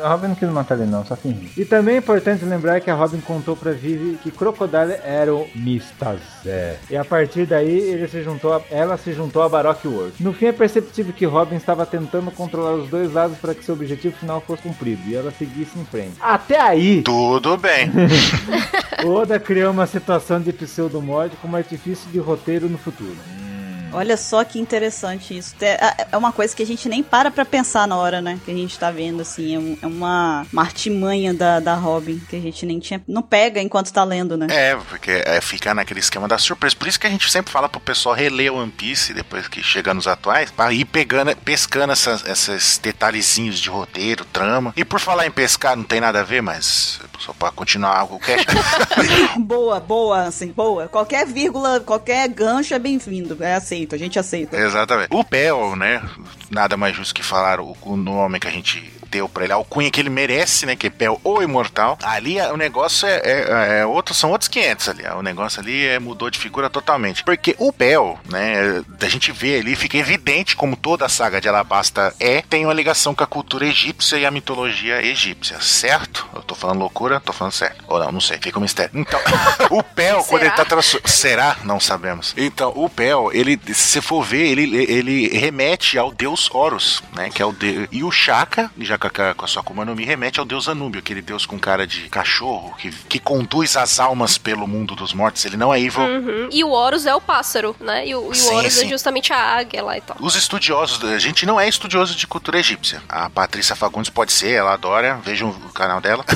[0.02, 1.48] a Robin não quis matar ele não, só fingiu.
[1.56, 5.48] E também é importante lembrar que a Robin contou pra Vivi que Crocodile era o
[5.56, 6.18] Mr.
[6.44, 6.78] Zé.
[6.90, 10.14] E a partir daí ele se juntou a- ela se juntou a Baroque World.
[10.22, 13.74] No fim é perceptível que Robin estava tentando controlar os dois lados para que seu
[13.74, 16.14] objetivo final fosse cumprido e ela seguisse em frente.
[16.20, 17.27] Até aí, Tudo
[17.60, 17.90] bem.
[19.04, 23.16] Oda criou uma situação de pseudo-mod como artifício de roteiro no futuro.
[23.90, 25.54] Olha só que interessante isso.
[25.62, 28.38] É- É uma coisa que a gente nem para pra pensar na hora, né?
[28.44, 29.54] Que a gente tá vendo, assim.
[29.54, 33.00] É, um- é uma, uma artimanha da, da Robin que a gente nem tinha.
[33.08, 34.46] Não pega enquanto tá lendo, né?
[34.50, 36.76] É, porque é ficar naquele esquema da surpresa.
[36.76, 39.94] Por isso que a gente sempre fala pro pessoal reler One Piece depois que chega
[39.94, 44.74] nos atuais, pra ir pegando, pescando essas, esses detalhezinhos de roteiro, trama.
[44.76, 48.18] E por falar em pescar, não tem nada a ver, mas só pra continuar algo
[48.18, 48.36] que
[49.38, 50.88] Boa, boa, assim, boa.
[50.88, 53.36] Qualquer vírgula, qualquer gancho é bem-vindo.
[53.42, 54.56] É aceito, a gente aceita.
[54.56, 55.14] Exatamente.
[55.14, 56.02] O Pel, né?
[56.50, 59.56] Nada mais justo que falar o, o nome que a gente deu pra ele, a
[59.56, 60.76] alcunha que ele merece, né?
[60.76, 61.98] Que é Pel ou Imortal.
[62.02, 65.04] Ali é- o negócio é, é, é outro, são outros 500 ali.
[65.08, 67.24] O negócio ali é, mudou de figura totalmente.
[67.24, 68.82] Porque o Pel, né?
[69.00, 72.74] A gente vê ali, fica evidente como toda a saga de Alabasta é, tem uma
[72.74, 76.26] ligação com a cultura egípcia e a mitologia egípcia, certo?
[76.34, 77.84] Eu tô falando loucura, tô falando certo.
[77.88, 78.90] Ou não, não sei, fica um mistério.
[78.94, 79.20] Então,
[79.70, 81.56] o Pel, quando ele tá transfor- Será?
[81.64, 82.34] Não sabemos.
[82.36, 87.30] Então, o Pel, ele, se você for ver, ele, ele remete ao deus Horus, né?
[87.32, 87.88] Que é o de...
[87.90, 90.68] E o Shaka, já com a, com a sua Akuma no Mi, remete ao deus
[90.68, 95.12] Anúbio, aquele deus com cara de cachorro, que, que conduz as almas pelo mundo dos
[95.12, 95.44] mortos.
[95.44, 96.02] Ele não é evil.
[96.02, 96.48] Uhum.
[96.50, 98.06] E o Horus é o pássaro, né?
[98.06, 98.86] E o, e o Sim, Horus sim.
[98.86, 100.16] é justamente a águia lá e tal.
[100.20, 103.02] Os estudiosos, a gente não é estudioso de cultura egípcia.
[103.08, 106.24] A Patrícia Fagundes pode ser, ela adora, vejam o canal dela.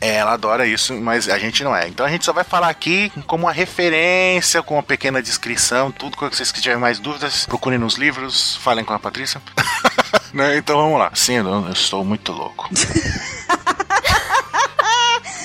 [0.00, 1.86] É, ela adora isso, mas a gente não é.
[1.86, 6.16] Então a gente só vai falar aqui como uma referência, com uma pequena descrição, tudo
[6.16, 9.40] que vocês tiverem mais dúvidas, procurem nos livros, falem com a Patrícia.
[10.32, 11.10] Né, Então vamos lá.
[11.14, 12.68] Sim, eu eu estou muito louco.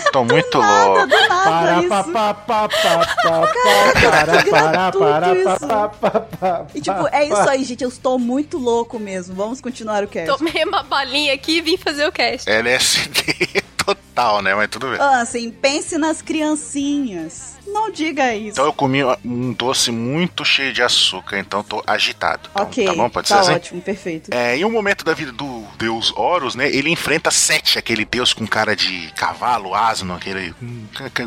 [0.08, 1.08] Estou muito louco.
[6.74, 7.84] E tipo, é isso aí, gente.
[7.84, 9.36] Eu estou muito louco mesmo.
[9.36, 10.38] Vamos continuar o cast.
[10.38, 12.50] Tomei uma balinha aqui e vim fazer o cast.
[12.50, 14.56] LSD total, né?
[14.56, 14.98] Mas tudo bem.
[15.00, 17.57] Ah, assim, pense nas criancinhas.
[17.68, 18.52] Não diga isso.
[18.52, 22.50] Então eu comi um doce muito cheio de açúcar, então tô agitado.
[22.52, 23.10] Então, ok, Tá bom?
[23.10, 23.58] Pode tá ser assim?
[23.58, 24.30] ótimo, perfeito.
[24.34, 26.70] É, em um momento da vida do deus Horus, né?
[26.70, 30.86] Ele enfrenta Sete, aquele deus com cara de cavalo, asno, aquele hum,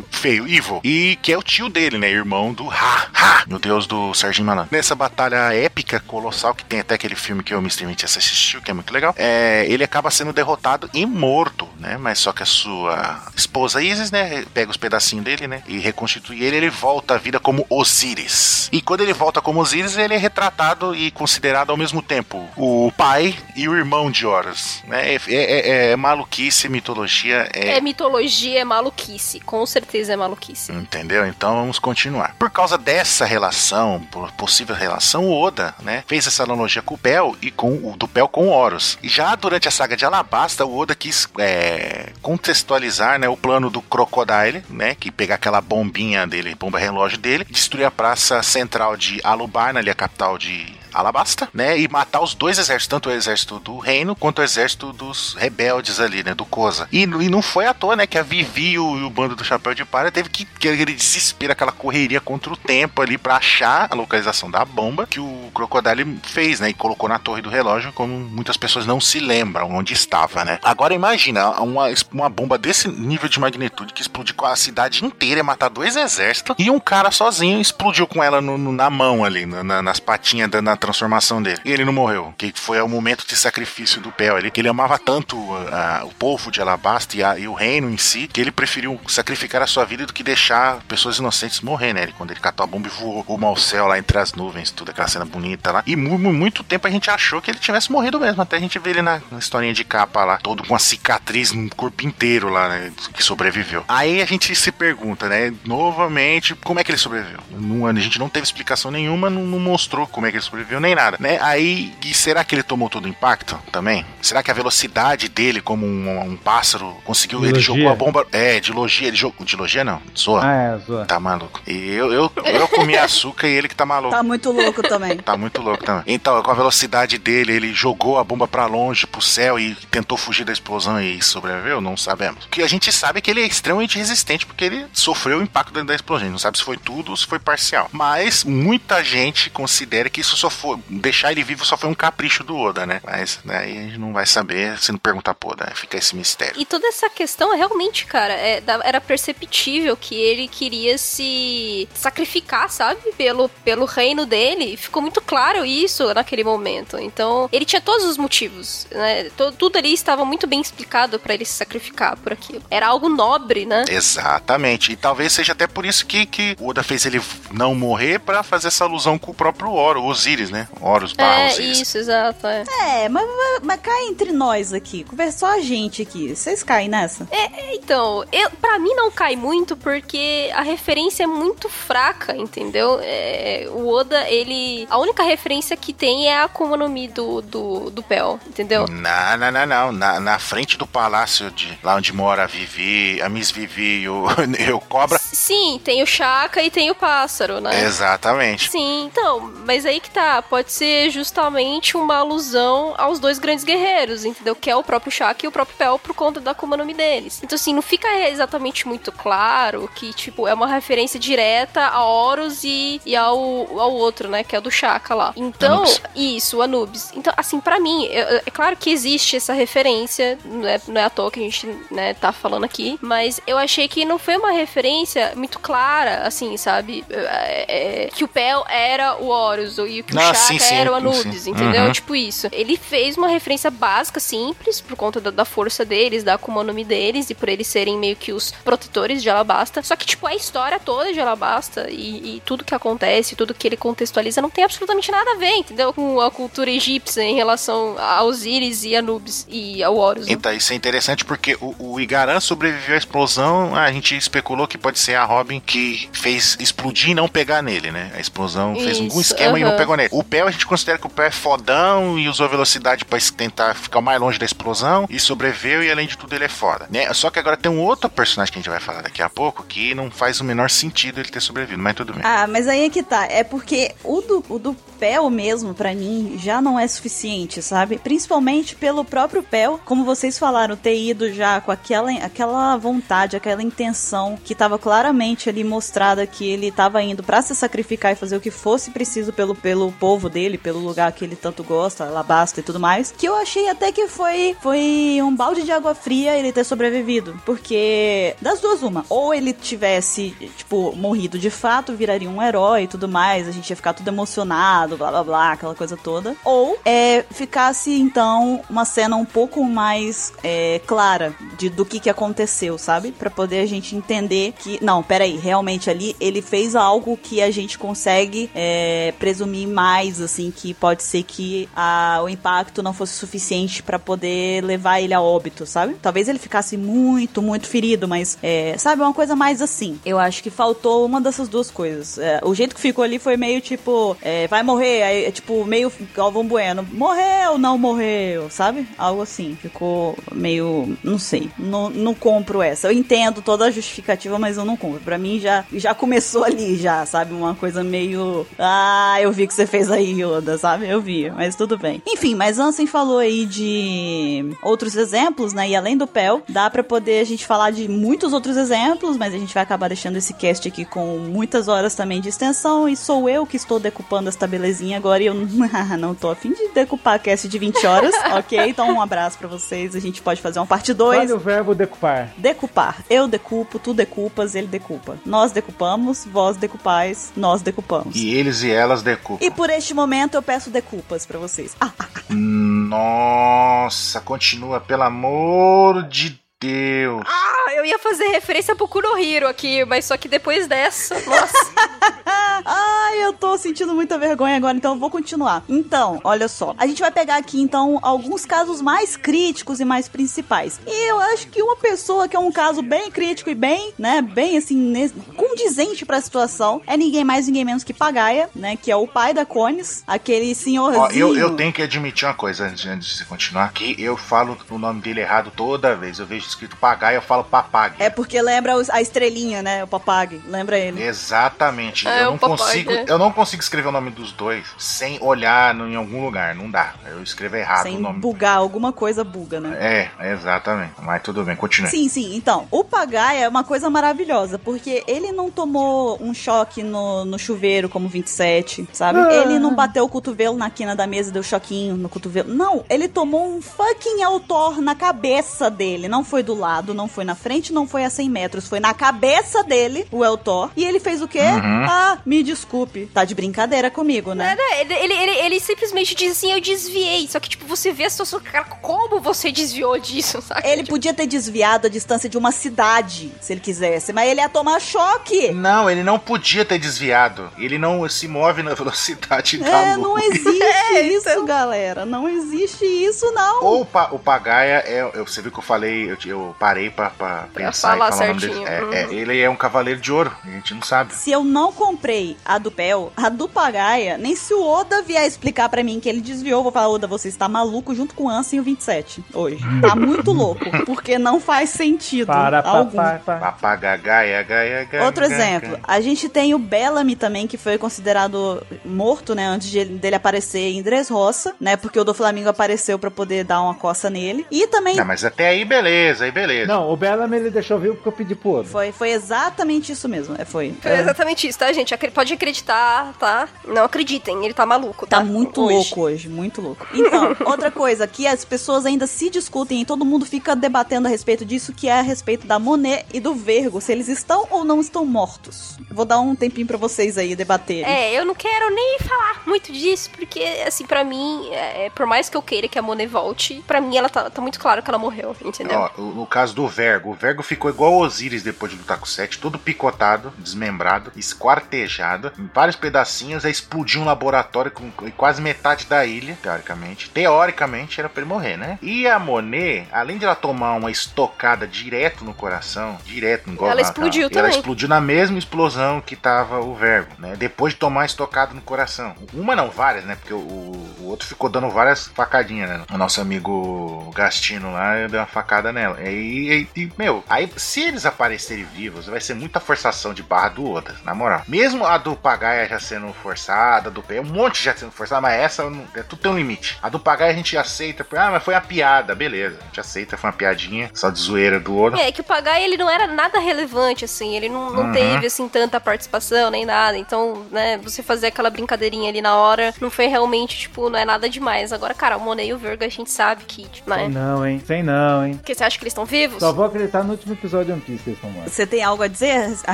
[0.09, 0.81] feio, evil.
[0.83, 2.09] E que é o tio dele, né?
[2.09, 4.69] Irmão do Ha, Ha, o deus do Serginho Malandro.
[4.71, 7.85] Nessa batalha épica, colossal, que tem até aquele filme que o Mr.
[7.85, 11.97] Mentias assistiu, que é muito legal, é, ele acaba sendo derrotado e morto, né?
[11.97, 14.45] Mas só que a sua esposa Isis, né?
[14.53, 15.63] Pega os pedacinhos dele, né?
[15.67, 18.69] E reconstitui ele, ele volta à vida como Osíris.
[18.71, 22.91] E quando ele volta como Osíris, ele é retratado e considerado ao mesmo tempo o
[22.95, 24.81] pai e o irmão de Horus.
[24.87, 25.15] Né?
[25.15, 29.39] É, é- é- é maluquice, mitologia, é, É mitologia, é maluquice.
[29.41, 30.71] Com certeza é maluquice.
[30.71, 31.25] Entendeu?
[31.27, 32.35] Então vamos continuar.
[32.39, 36.97] Por causa dessa relação, por possível relação, o Oda, né, fez essa analogia com o
[36.97, 38.97] Pel e com o do Pel com Horus.
[39.03, 43.69] E já durante a saga de Alabasta, o Oda quis é, contextualizar, né, o plano
[43.69, 48.95] do Crocodile, né, que pegar aquela bombinha dele, bomba relógio dele, destruir a praça central
[48.97, 51.79] de Alubarna, ali a capital de Alabasta, né?
[51.79, 55.99] E matar os dois exércitos, tanto o exército do reino quanto o exército dos rebeldes
[55.99, 56.33] ali, né?
[56.33, 56.87] Do Koza.
[56.91, 58.07] E, e não foi à toa, né?
[58.07, 60.69] Que a Vivi e o, e o bando do Chapéu de Palha teve que, que
[60.69, 65.19] aquele desespero, aquela correria contra o tempo ali pra achar a localização da bomba que
[65.19, 66.69] o Crocodile fez, né?
[66.69, 70.59] E colocou na torre do relógio, como muitas pessoas não se lembram onde estava, né?
[70.63, 75.43] Agora imagina uma, uma bomba desse nível de magnitude que explodiu com a cidade inteira
[75.43, 79.45] matar dois exércitos e um cara sozinho explodiu com ela no, no, na mão ali,
[79.45, 81.59] na, nas patinhas da na transformação dele.
[81.63, 84.97] E ele não morreu, que foi o momento de sacrifício do Pel que ele amava
[84.97, 88.51] tanto uh, o povo de Alabasta e, a, e, o reino em si, que ele
[88.51, 92.03] preferiu sacrificar a sua vida do que deixar pessoas inocentes morrer, né?
[92.03, 94.71] Ele, quando ele catou a bomba e voou rumo ao céu lá entre as nuvens,
[94.71, 95.83] toda aquela cena bonita lá.
[95.85, 98.79] E muito, muito tempo a gente achou que ele tivesse morrido mesmo, até a gente
[98.79, 102.49] ver ele na, na historinha de capa lá, todo com uma cicatriz no corpo inteiro
[102.49, 102.91] lá, né?
[103.13, 103.83] Que sobreviveu.
[103.87, 105.53] Aí a gente se pergunta, né?
[105.65, 107.39] Novamente, como é que ele sobreviveu?
[107.51, 110.70] Não, a gente não teve explicação nenhuma, não, não, mostrou como é que ele sobreviveu
[110.79, 111.39] nem nada, né?
[111.41, 114.05] Aí, e será que ele tomou todo o impacto também?
[114.21, 117.39] Será que a velocidade dele, como um, um pássaro, conseguiu?
[117.39, 117.55] Dilogia.
[117.55, 118.27] Ele jogou a bomba.
[118.31, 119.45] É, de logia, ele jogou.
[119.45, 120.41] De logia não, zoa.
[120.43, 121.05] Ah, é, zoa.
[121.05, 121.61] Tá maluco.
[121.67, 124.15] E eu, eu, eu comi açúcar e ele que tá maluco.
[124.15, 125.17] Tá muito louco também.
[125.17, 126.03] tá muito louco também.
[126.07, 130.17] Então, com a velocidade dele, ele jogou a bomba para longe, pro céu e tentou
[130.17, 131.81] fugir da explosão e sobreviveu?
[131.81, 132.45] Não sabemos.
[132.45, 135.43] O que a gente sabe é que ele é extremamente resistente porque ele sofreu o
[135.43, 136.21] impacto da explosão.
[136.21, 137.89] A gente não sabe se foi tudo ou se foi parcial.
[137.91, 140.49] Mas muita gente considera que isso só
[140.89, 143.01] Deixar ele vivo só foi um capricho do Oda, né?
[143.03, 145.71] Mas daí a gente não vai saber se não perguntar pro Oda.
[145.75, 146.59] Fica esse mistério.
[146.59, 152.99] E toda essa questão, realmente, cara, é, era perceptível que ele queria se sacrificar, sabe?
[153.17, 154.77] Pelo, pelo reino dele.
[154.77, 156.97] Ficou muito claro isso naquele momento.
[156.99, 159.29] Então, ele tinha todos os motivos, né?
[159.57, 162.63] Tudo ali estava muito bem explicado para ele se sacrificar por aquilo.
[162.69, 163.85] Era algo nobre, né?
[163.89, 164.91] Exatamente.
[164.91, 167.21] E talvez seja até por isso que, que o Oda fez ele
[167.51, 170.67] não morrer para fazer essa alusão com o próprio Oro, Osiris, né?
[170.79, 172.45] Horus barra é, isso, exato.
[172.45, 172.63] É,
[173.03, 175.03] é mas, mas, mas cai entre nós aqui.
[175.03, 176.35] Conversou a gente aqui.
[176.35, 177.27] Vocês caem nessa?
[177.31, 182.99] É, então, eu, pra mim não cai muito porque a referência é muito fraca, entendeu?
[183.01, 184.87] É, o Oda, ele.
[184.89, 188.85] A única referência que tem é a Akuma no Mi do, do, do Pel, entendeu?
[188.87, 189.91] Não, não, não, não.
[189.91, 194.09] Na, na frente do palácio de lá onde mora a Vivi, a Miss Vivi e
[194.09, 194.25] o,
[194.59, 195.19] e o Cobra.
[195.19, 197.83] Sim, tem o Chaka e tem o pássaro, né?
[197.83, 198.69] Exatamente.
[198.69, 200.40] Sim, então, mas aí que tá.
[200.41, 204.55] Pode ser justamente uma alusão aos dois grandes guerreiros, entendeu?
[204.55, 207.41] Que é o próprio Chaka e o próprio Pel por conta da Mi deles.
[207.43, 212.63] Então, assim, não fica exatamente muito claro que, tipo, é uma referência direta a Horus
[212.63, 213.37] e, e ao,
[213.79, 214.43] ao outro, né?
[214.43, 215.33] Que é o do Chaka lá.
[215.35, 216.01] Então, Anubis.
[216.15, 217.11] isso, o Anubis.
[217.15, 221.05] Então, assim, para mim, é, é, claro que existe essa referência, não é, não é
[221.05, 224.37] à toa que a gente, né, tá falando aqui, mas eu achei que não foi
[224.37, 227.03] uma referência muito clara, assim, sabe?
[227.09, 230.91] É, é, que o Pel era o Horus e que o Chaka sim, sim, era
[230.91, 231.51] o Anubis, sim.
[231.51, 231.85] entendeu?
[231.85, 231.91] Uhum.
[231.91, 232.47] Tipo isso.
[232.51, 236.73] Ele fez uma referência básica, simples, por conta da, da força deles, da Akuma no
[236.73, 239.81] Mi deles e por eles serem meio que os protetores de Alabasta.
[239.83, 243.67] Só que, tipo, a história toda de Alabasta e, e tudo que acontece, tudo que
[243.67, 245.93] ele contextualiza não tem absolutamente nada a ver, entendeu?
[245.93, 250.27] Com a cultura egípcia em relação a Osíris e Anubis e ao Horus.
[250.27, 250.33] Né?
[250.33, 254.77] Então, isso é interessante porque o, o Igaran sobreviveu à explosão, a gente especulou que
[254.77, 258.11] pode ser a Robin que fez explodir e não pegar nele, né?
[258.15, 260.09] A explosão fez isso, algum esquema e não pegou nele.
[260.11, 263.73] O Pel, a gente considera que o Pel é fodão e usou velocidade para tentar
[263.75, 267.11] ficar mais longe da explosão e sobreviveu e além de tudo ele é foda, né?
[267.13, 269.63] Só que agora tem um outro personagem que a gente vai falar daqui a pouco
[269.63, 272.21] que não faz o menor sentido ele ter sobrevivido, mas tudo bem.
[272.25, 273.25] Ah, mas aí é que tá.
[273.25, 277.97] É porque o do, o do Pel mesmo, para mim, já não é suficiente, sabe?
[277.97, 283.63] Principalmente pelo próprio Pel, como vocês falaram, ter ido já com aquela, aquela vontade, aquela
[283.63, 288.35] intenção que tava claramente ali mostrada que ele tava indo para se sacrificar e fazer
[288.35, 292.59] o que fosse preciso pelo, pelo povo dele, pelo lugar que ele tanto gosta, Alabasta
[292.59, 296.35] e tudo mais, que eu achei até que foi, foi um balde de água fria
[296.35, 302.27] ele ter sobrevivido, porque das duas uma, ou ele tivesse, tipo, morrido de fato, viraria
[302.29, 305.75] um herói e tudo mais, a gente ia ficar tudo emocionado, blá blá blá, aquela
[305.75, 306.35] coisa toda.
[306.43, 312.09] Ou é, ficasse então uma cena um pouco mais é, clara de, do que, que
[312.09, 313.11] aconteceu, sabe?
[313.11, 317.51] para poder a gente entender que, não, peraí, realmente ali ele fez algo que a
[317.51, 319.90] gente consegue é, presumir mais,
[320.21, 325.13] assim, que pode ser que a, o impacto não fosse suficiente para poder levar ele
[325.13, 325.95] a óbito, sabe?
[326.01, 329.99] Talvez ele ficasse muito, muito ferido, mas, é, sabe, uma coisa mais assim.
[330.05, 332.17] Eu acho que faltou uma dessas duas coisas.
[332.17, 335.65] É, o jeito que ficou ali foi meio tipo, é, vai morrer, aí, é, tipo,
[335.65, 338.87] meio Galvão Bueno, morreu, não morreu, sabe?
[338.97, 339.57] Algo assim.
[339.61, 342.87] Ficou meio, não sei, não, não compro essa.
[342.87, 344.99] Eu entendo toda a justificativa, mas eu não compro.
[344.99, 347.33] Pra mim já, já começou ali, já, sabe?
[347.33, 350.87] Uma coisa meio, ah, eu vi que você fez coisa aí, Yoda, sabe?
[350.87, 352.01] Eu vi, mas tudo bem.
[352.07, 355.69] Enfim, mas Ansem falou aí de outros exemplos, né?
[355.69, 359.33] E além do Pel, dá para poder a gente falar de muitos outros exemplos, mas
[359.33, 362.87] a gente vai acabar deixando esse cast aqui com muitas horas também de extensão.
[362.87, 366.69] E sou eu que estou decupando esta belezinha agora e eu não tô afim de
[366.69, 368.59] decupar cast de 20 horas, ok?
[368.69, 369.95] Então um abraço para vocês.
[369.95, 371.19] A gente pode fazer uma parte 2.
[371.19, 372.33] Olha o verbo decupar.
[372.37, 373.03] Decupar.
[373.09, 375.17] Eu decupo, tu decupas, ele decupa.
[375.25, 378.15] Nós decupamos, vós decupais, nós decupamos.
[378.15, 379.43] E eles e elas decupam.
[379.43, 381.75] E por este momento eu peço decupas para vocês.
[382.29, 387.23] Nossa, continua, pelo amor de Deus.
[387.25, 391.71] Ah, eu ia fazer referência pro Kurohiro aqui, mas só que depois dessa, nossa.
[392.63, 395.63] Ai, eu tô sentindo muita vergonha agora, então eu vou continuar.
[395.67, 396.75] Então, olha só.
[396.77, 400.79] A gente vai pegar aqui, então, alguns casos mais críticos e mais principais.
[400.85, 404.21] E eu acho que uma pessoa que é um caso bem crítico e bem, né,
[404.21, 404.93] bem assim,
[405.35, 409.33] condizente pra situação, é ninguém mais, ninguém menos que Pagaia, né, que é o pai
[409.33, 411.01] da Cones, aquele senhorzinho.
[411.01, 413.95] Ó, eu, eu tenho que admitir uma coisa antes, antes de continuar aqui.
[413.97, 416.19] Eu falo o nome dele errado toda vez.
[416.19, 417.95] Eu vejo escrito Pagaia, eu falo Papag.
[417.99, 420.41] É porque lembra a estrelinha, né, o Papag.
[420.47, 421.01] Lembra ele.
[421.01, 422.07] Exatamente.
[422.07, 423.05] É, eu não consigo, é.
[423.07, 426.55] eu não consigo escrever o nome dos dois sem olhar em algum lugar.
[426.55, 426.93] Não dá.
[427.05, 428.19] Eu escrevo errado sem o nome.
[428.19, 429.77] bugar, alguma coisa buga, né?
[430.19, 430.93] É, exatamente.
[431.01, 431.89] Mas tudo bem, continue.
[431.89, 432.35] Sim, sim.
[432.35, 437.39] Então, o Pagaia é uma coisa maravilhosa, porque ele não tomou um choque no, no
[437.39, 439.19] chuveiro como 27, sabe?
[439.19, 439.33] Ah.
[439.33, 442.53] Ele não bateu o cotovelo na quina da mesa e deu choquinho no cotovelo.
[442.53, 446.07] Não, ele tomou um fucking autor na cabeça dele.
[446.07, 448.67] Não foi do lado, não foi na frente, não foi a 100 metros.
[448.67, 450.71] Foi na cabeça dele, o Eltor.
[450.75, 451.39] E ele fez o quê?
[451.39, 451.85] Uhum.
[451.89, 453.07] Ah, me desculpe.
[453.13, 454.55] Tá de brincadeira comigo, né?
[454.79, 457.27] Ele, ele, ele, ele, simplesmente diz assim: eu desviei.
[457.27, 460.67] Só que, tipo, você vê a situação, cara, como você desviou disso, sabe?
[460.67, 460.89] Ele tipo...
[460.89, 464.79] podia ter desviado a distância de uma cidade, se ele quisesse, mas ele ia tomar
[464.79, 465.51] choque.
[465.51, 467.49] Não, ele não podia ter desviado.
[467.57, 470.07] Ele não se move na velocidade da é, luz.
[470.07, 471.45] Não existe é, isso, então...
[471.45, 472.05] galera.
[472.05, 473.63] Não existe isso, não.
[473.63, 475.23] Ou o Pagaia é.
[475.23, 478.51] Você viu que eu falei, eu, eu parei pra, pra pensar falar e falar certinho.
[478.51, 478.75] o nome dele.
[478.75, 478.93] É, uhum.
[478.93, 481.13] é, ele é um cavaleiro de ouro, a gente não sabe.
[481.13, 485.25] Se eu não comprei a do Pel, a do Pagaia, nem se o Oda vier
[485.25, 488.29] explicar para mim que ele desviou, vou falar, Oda, você está maluco junto com o
[488.29, 489.63] Ansem o 27 hoje.
[489.81, 492.97] Tá muito louco, porque não faz sentido para, algum.
[493.25, 495.05] Papagagaia, gaia, gaia.
[495.05, 499.85] Outro exemplo, a gente tem o Bellamy também, que foi considerado morto, né, antes de,
[499.85, 504.09] dele aparecer em Dressrosa, né, porque o do Flamengo apareceu para poder dar uma coça
[504.09, 504.45] nele.
[504.51, 504.95] E também...
[504.95, 506.67] Não, mas até aí beleza, aí beleza.
[506.67, 508.67] Não, o Bellamy ele deixou vivo porque eu pedi pro Oda.
[508.67, 510.73] Foi, foi exatamente isso mesmo, é, foi.
[510.81, 511.95] Foi exatamente isso, tá, gente?
[512.13, 513.47] Pode acreditar, tá?
[513.65, 515.17] Não acreditem, ele tá maluco, tá?
[515.17, 515.75] Tá muito hoje.
[515.75, 516.87] louco hoje, muito louco.
[516.93, 521.11] Então, outra coisa que as pessoas ainda se discutem e todo mundo fica debatendo a
[521.11, 524.63] respeito disso, que é a respeito da Monet e do Vergo, se eles estão ou
[524.63, 525.77] não estão mortos.
[525.89, 527.85] Vou dar um tempinho para vocês aí debaterem.
[527.85, 532.29] É, eu não quero nem falar muito disso, porque, assim, para mim, é, por mais
[532.29, 534.89] que eu queira que a Monet volte, para mim ela tá, tá, muito claro que
[534.89, 535.79] ela morreu, entendeu?
[535.79, 539.05] Ó, no caso do Vergo, o Vergo ficou igual o Osiris depois de lutar com
[539.05, 545.41] o Sete, todo picotado, desmembrado, esquartejado, em vários pedacinhos, aí explodiu um laboratório com quase
[545.41, 547.09] metade da ilha, teoricamente.
[547.09, 548.79] Teoricamente era pra ele morrer, né?
[548.81, 553.81] E a Monet, além de ela tomar uma estocada direto no coração, direto no Ela
[553.81, 554.39] explodiu também.
[554.39, 557.35] Ela explodiu na mesma explosão que tava o Vergo, né?
[557.37, 559.15] Depois de tomar a estocada no coração.
[559.33, 560.15] Uma não, várias, né?
[560.15, 562.81] Porque o, o outro ficou dando várias facadinhas, né?
[562.91, 565.90] O nosso amigo Gastino lá deu uma facada nela.
[565.99, 570.69] E, e, meu, aí se eles aparecerem vivos, vai ser muita forçação de barra do
[570.69, 571.43] Oda, na moral.
[571.47, 575.39] Mesmo a do Pagaia já sendo forçada, do P, um monte já sendo forçada, mas
[575.39, 575.63] essa
[575.95, 576.77] é, tudo tem um limite.
[576.81, 579.57] A do Pagaia a gente aceita, ah, mas foi uma piada, beleza.
[579.61, 581.99] A gente aceita, foi uma piadinha, só de zoeira do Oda.
[581.99, 584.91] É, que o Pagaia ele não era nada relevante, assim, ele não, não uhum.
[584.91, 586.97] teve, assim, tanta participação nem nada.
[586.97, 591.05] Então, né, você fazer aquela brincadeirinha ali na hora não foi realmente, tipo, não é
[591.05, 591.73] nada demais.
[591.73, 593.97] Agora, cara, o Monet e o Verga a gente sabe que, tipo, né?
[593.97, 594.61] Sei não, hein?
[594.65, 595.33] Sei não, hein?
[595.35, 596.39] Porque você acha que eles estão vivos?
[596.39, 599.03] Só vou acreditar no último episódio de One Piece que eles estão Você tem algo
[599.03, 599.73] a dizer a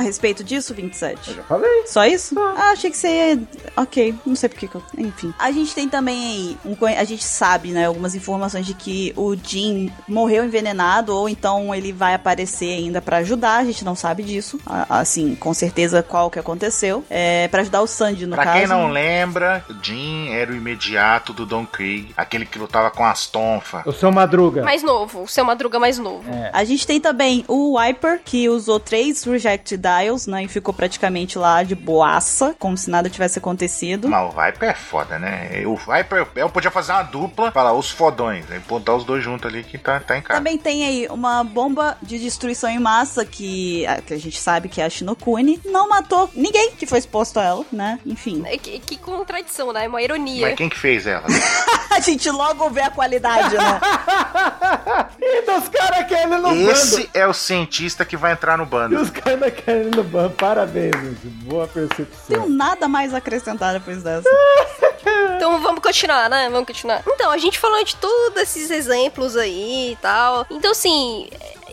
[0.00, 1.30] respeito disso, 27?
[1.30, 1.86] Eu já falei.
[1.86, 2.38] Só isso?
[2.38, 3.42] Ah, ah achei que você ia...
[3.76, 4.82] Ok, não sei porque que eu...
[4.96, 5.32] Enfim.
[5.38, 6.76] A gente tem também aí, um...
[6.86, 11.92] a gente sabe, né, algumas informações de que o Jin morreu envenenado ou então ele
[11.92, 14.58] vai aparecer ainda para ajudar, a gente não sabe disso.
[14.88, 17.04] Assim, com certeza qual que aconteceu.
[17.10, 18.58] É para ajudar o Sanji no pra caso.
[18.58, 22.90] Pra quem não lembra, o Jin era o imediato do Don Krieg, aquele que lutava
[22.90, 23.84] com as tonfas.
[23.86, 24.62] O seu Madruga.
[24.62, 26.28] Mais novo, o seu Madruga mais novo.
[26.30, 26.50] É.
[26.52, 31.38] A gente tem também o Wiper, que usou três Reject Dials, né, e ficou praticamente
[31.38, 34.08] lá de boaça, como se nada tivesse acontecido.
[34.08, 35.62] Mas o Viper é foda, né?
[35.66, 38.60] O Viper, eu podia fazer uma dupla, falar os fodões, né?
[38.68, 40.38] botar os dois juntos ali que tá, tá em casa.
[40.38, 44.80] Também tem aí uma bomba de destruição em massa que, que a gente sabe que
[44.80, 47.98] é Shinokuni, não matou ninguém que foi exposto a ela, né?
[48.04, 48.42] Enfim.
[48.46, 49.86] É que, que contradição, né?
[49.86, 50.48] É uma ironia.
[50.48, 51.24] Mas quem que fez ela?
[51.90, 53.80] a gente logo vê a qualidade, né?
[55.20, 57.10] e dos caras querendo no Esse bando.
[57.14, 59.00] é o cientista que vai entrar no E bando.
[59.00, 60.30] os caras querendo no bando.
[60.30, 61.26] Parabéns, gente.
[61.44, 62.26] Boa percepção.
[62.26, 64.28] Tenho nada mais a acrescentar depois dessa.
[65.36, 66.48] Então vamos continuar, né?
[66.50, 67.02] Vamos continuar.
[67.06, 70.44] Então, a gente falou de todos esses exemplos aí e tal.
[70.50, 71.28] Então, assim,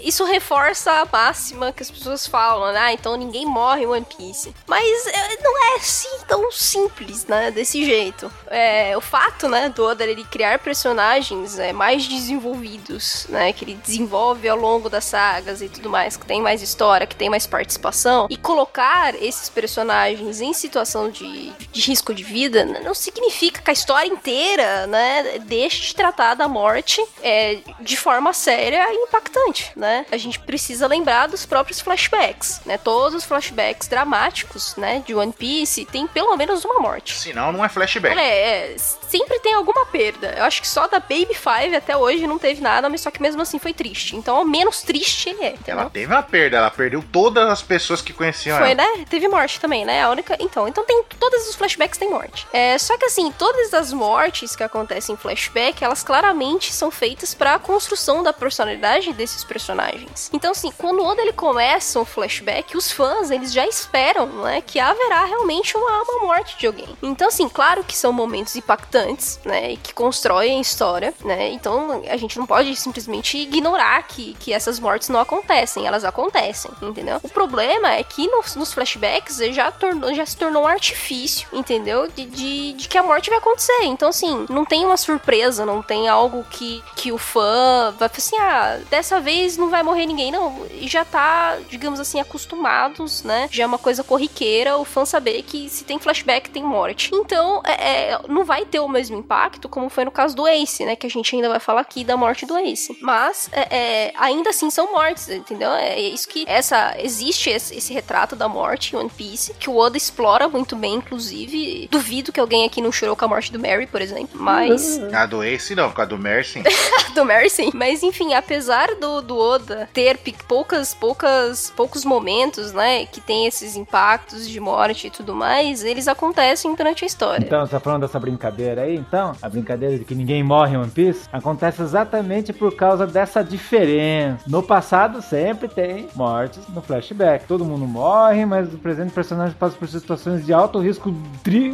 [0.06, 2.80] isso reforça a máxima que as pessoas falam, né?
[2.80, 4.54] Ah, então ninguém morre em One Piece.
[4.68, 7.50] Mas é, não é assim tão simples, né?
[7.50, 8.32] Desse jeito.
[8.48, 13.52] É, o fato, né, do Oda ele criar personagens é, mais desenvolvidos, né?
[13.52, 17.16] Que ele desenvolve ao longo das sagas e tudo mais, que tem mais história, que
[17.16, 22.94] tem mais participação, e colocar esses personagens em situação de, de risco de vida não
[22.94, 28.86] significa que a história inteira, né, deixe de tratar da morte é, de forma séria
[28.92, 29.95] e impactante, né?
[30.12, 32.78] A gente precisa lembrar dos próprios flashbacks, né?
[32.78, 37.14] Todos os flashbacks dramáticos, né, de One Piece tem pelo menos uma morte.
[37.14, 38.18] Senão não é flashback.
[38.18, 38.76] É, é,
[39.18, 40.34] sempre tem alguma perda.
[40.38, 43.22] Eu acho que só da Baby Five até hoje não teve nada, mas só que
[43.22, 44.16] mesmo assim foi triste.
[44.16, 45.50] Então, ao menos triste ele é.
[45.52, 45.80] entendeu?
[45.82, 48.84] Ela teve uma perda, ela perdeu todas as pessoas que conheciam Foi, ela.
[48.84, 49.06] né?
[49.10, 50.04] Teve morte também, né?
[50.04, 50.36] A única.
[50.40, 51.04] Então, então tem.
[51.20, 52.46] Todos os flashbacks têm morte.
[52.52, 57.34] É, só que assim, todas as mortes que acontecem em flashback, elas claramente são feitas
[57.34, 60.30] pra construção da personalidade desses personagens.
[60.34, 64.62] Então, assim, quando o Oda ele começa um flashback, os fãs, eles já esperam, né?
[64.62, 66.88] Que haverá realmente uma, uma morte de alguém.
[67.02, 69.05] Então, assim, claro que são momentos impactantes,
[69.44, 69.74] né?
[69.74, 71.50] E que constroem a história, né?
[71.50, 75.86] Então, a gente não pode simplesmente ignorar que, que essas mortes não acontecem.
[75.86, 77.20] Elas acontecem, entendeu?
[77.24, 82.08] O problema é que nos, nos flashbacks já, tornou, já se tornou um artifício, entendeu?
[82.08, 83.84] De, de, de que a morte vai acontecer.
[83.84, 88.18] Então, assim, não tem uma surpresa, não tem algo que, que o fã vai falar
[88.18, 90.32] assim, ah, dessa vez não vai morrer ninguém.
[90.32, 93.48] Não, e já tá, digamos assim, acostumados, né?
[93.52, 97.10] Já é uma coisa corriqueira o fã saber que se tem flashback, tem morte.
[97.14, 100.86] Então, é, é, não vai ter o mesmo impacto como foi no caso do Ace,
[100.86, 100.96] né?
[100.96, 102.98] Que a gente ainda vai falar aqui da morte do Ace.
[103.02, 105.72] Mas, é, é, ainda assim são mortes, entendeu?
[105.72, 109.78] É isso que essa existe esse, esse retrato da morte em One Piece, que o
[109.78, 111.88] Oda explora muito bem, inclusive.
[111.92, 114.40] Duvido que alguém aqui não chorou com a morte do Mary, por exemplo.
[114.40, 115.00] Mas.
[115.14, 116.64] A do Ace não, com a do Mercy.
[117.14, 117.72] do Mary, sim.
[117.74, 120.18] Mas enfim, apesar do, do Oda ter
[120.48, 126.08] poucas, poucas, poucos momentos, né, que tem esses impactos de morte e tudo mais, eles
[126.08, 127.46] acontecem durante a história.
[127.46, 128.96] Então, você tá falando dessa brincadeira aí?
[128.96, 133.44] Então, a brincadeira de que ninguém morre em One Piece acontece exatamente por causa dessa
[133.44, 134.44] diferença.
[134.48, 137.46] No passado, sempre tem mortes no flashback.
[137.46, 141.14] Todo mundo morre, mas o presente personagem passa por situações de alto risco
[141.44, 141.74] tri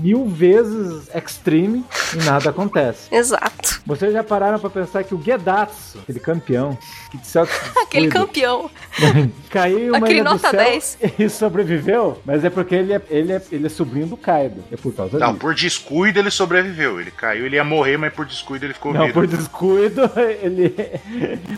[0.00, 1.84] mil vezes extreme
[2.14, 3.08] e nada acontece.
[3.14, 3.80] Exato.
[3.86, 6.76] Vocês já pararam pra pensar que o Gedatsu, aquele campeão,
[7.10, 7.46] que de céu
[7.82, 8.70] Aquele campeão.
[9.50, 10.98] caiu uma ilha do nota céu 10.
[11.18, 14.62] e sobreviveu, mas é porque ele é, ele é, ele é sobrinho do Kaido.
[14.70, 15.40] É por causa Não, disso.
[15.40, 17.00] por descuido ele sobreviveu.
[17.00, 19.14] Ele caiu, ele ia morrer, mas por descuido ele ficou Não, vivo.
[19.14, 20.02] por descuido,
[20.42, 20.70] ele.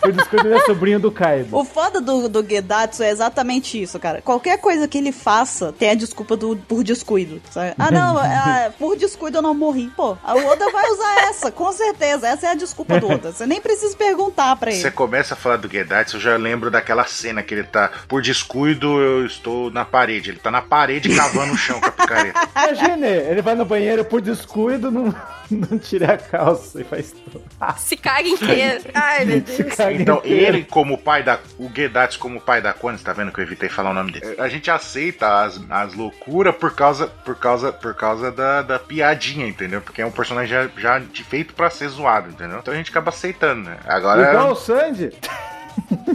[0.00, 1.56] por descuido, ele é sobrinho do Kaido.
[1.56, 4.20] O foda do, do Gedatsu é exatamente isso, cara.
[4.22, 7.40] Qualquer coisa que ele faça tem a desculpa do por descuido.
[7.50, 7.74] sabe?
[7.78, 9.90] Ah, não, ah, por descuido eu não morri.
[9.96, 12.26] Pô, a Oda vai usar essa, com certeza.
[12.28, 13.32] Essa é a desculpa do Oda.
[13.32, 14.80] Você nem precisa perguntar pra ele.
[14.80, 18.22] Você começa a falar do Gedatsu, eu já lembro daquela cena que ele tá, por
[18.22, 20.30] descuido, eu estou na parede.
[20.30, 22.40] Ele tá na parede cavando o chão com a picareta.
[22.56, 24.46] Imagine, ele vai no banheiro por descuido,
[24.90, 25.14] não,
[25.50, 27.42] não tira a calça e faz tudo.
[27.78, 28.84] Se caga inteiro.
[28.94, 29.78] Ai, meu Se Deus.
[30.00, 30.24] Então, inteiro.
[30.24, 31.38] ele como pai da.
[31.58, 34.36] O Gedatsu como pai da Konis, tá vendo que eu evitei falar o nome dele?
[34.38, 39.46] A gente aceita as, as loucuras por causa, por causa, por causa da, da piadinha,
[39.46, 39.80] entendeu?
[39.80, 42.58] Porque é um personagem já, já de feito pra ser zoado, entendeu?
[42.58, 43.78] Então a gente acaba aceitando, né?
[43.86, 44.30] Agora.
[44.30, 45.12] Igual o Sandy.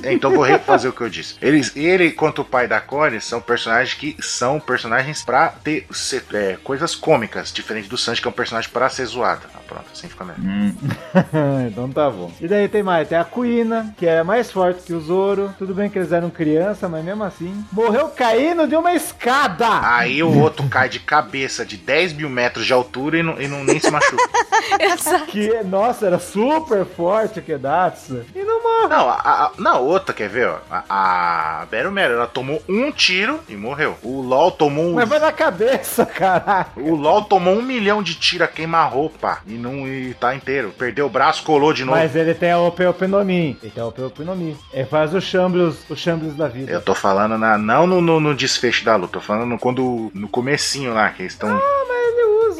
[0.03, 1.35] É, Então vou refazer o que eu disse.
[1.41, 6.23] Eles, ele, quanto o pai da Connie, são personagens que são personagens pra ter ser-
[6.33, 9.41] é, coisas cômicas, diferente do Sanji, que é um personagem pra ser zoado.
[9.53, 10.39] Ah, pronto, assim fica melhor.
[11.67, 12.31] então tá bom.
[12.41, 15.53] E daí tem mais, tem a Kuina, que é mais forte que o Zoro.
[15.57, 17.63] Tudo bem que eles eram criança, mas mesmo assim.
[17.71, 19.67] Morreu caindo de uma escada!
[19.83, 23.47] Aí o outro cai de cabeça de 10 mil metros de altura e não, e
[23.47, 24.23] não nem se machuca.
[24.79, 25.25] Exato.
[25.27, 28.23] Que, nossa, era super forte o Kedatsu.
[28.35, 28.87] E não morre.
[28.87, 30.57] Não, a, a, na outra, quer ver, ó?
[30.69, 33.97] A, a Mero, ela tomou um tiro e morreu.
[34.03, 34.93] O LOL tomou um.
[34.93, 36.71] Mas vai na cabeça, caraca.
[36.79, 40.73] O LOL tomou um milhão de tiro a queima-roupa e não e tá inteiro.
[40.77, 41.97] Perdeu o braço, colou de novo.
[41.97, 43.57] Mas ele tem a OP OP no Mi.
[43.61, 44.57] Ele tem a OP OP no Mi.
[44.73, 46.71] Ele faz o Chambliss, o Chambliss da vida.
[46.71, 50.11] Eu tô falando na, não no, no, no desfecho da luta, tô falando no, quando,
[50.13, 51.49] no comecinho lá, que eles estão.
[51.49, 51.90] Ele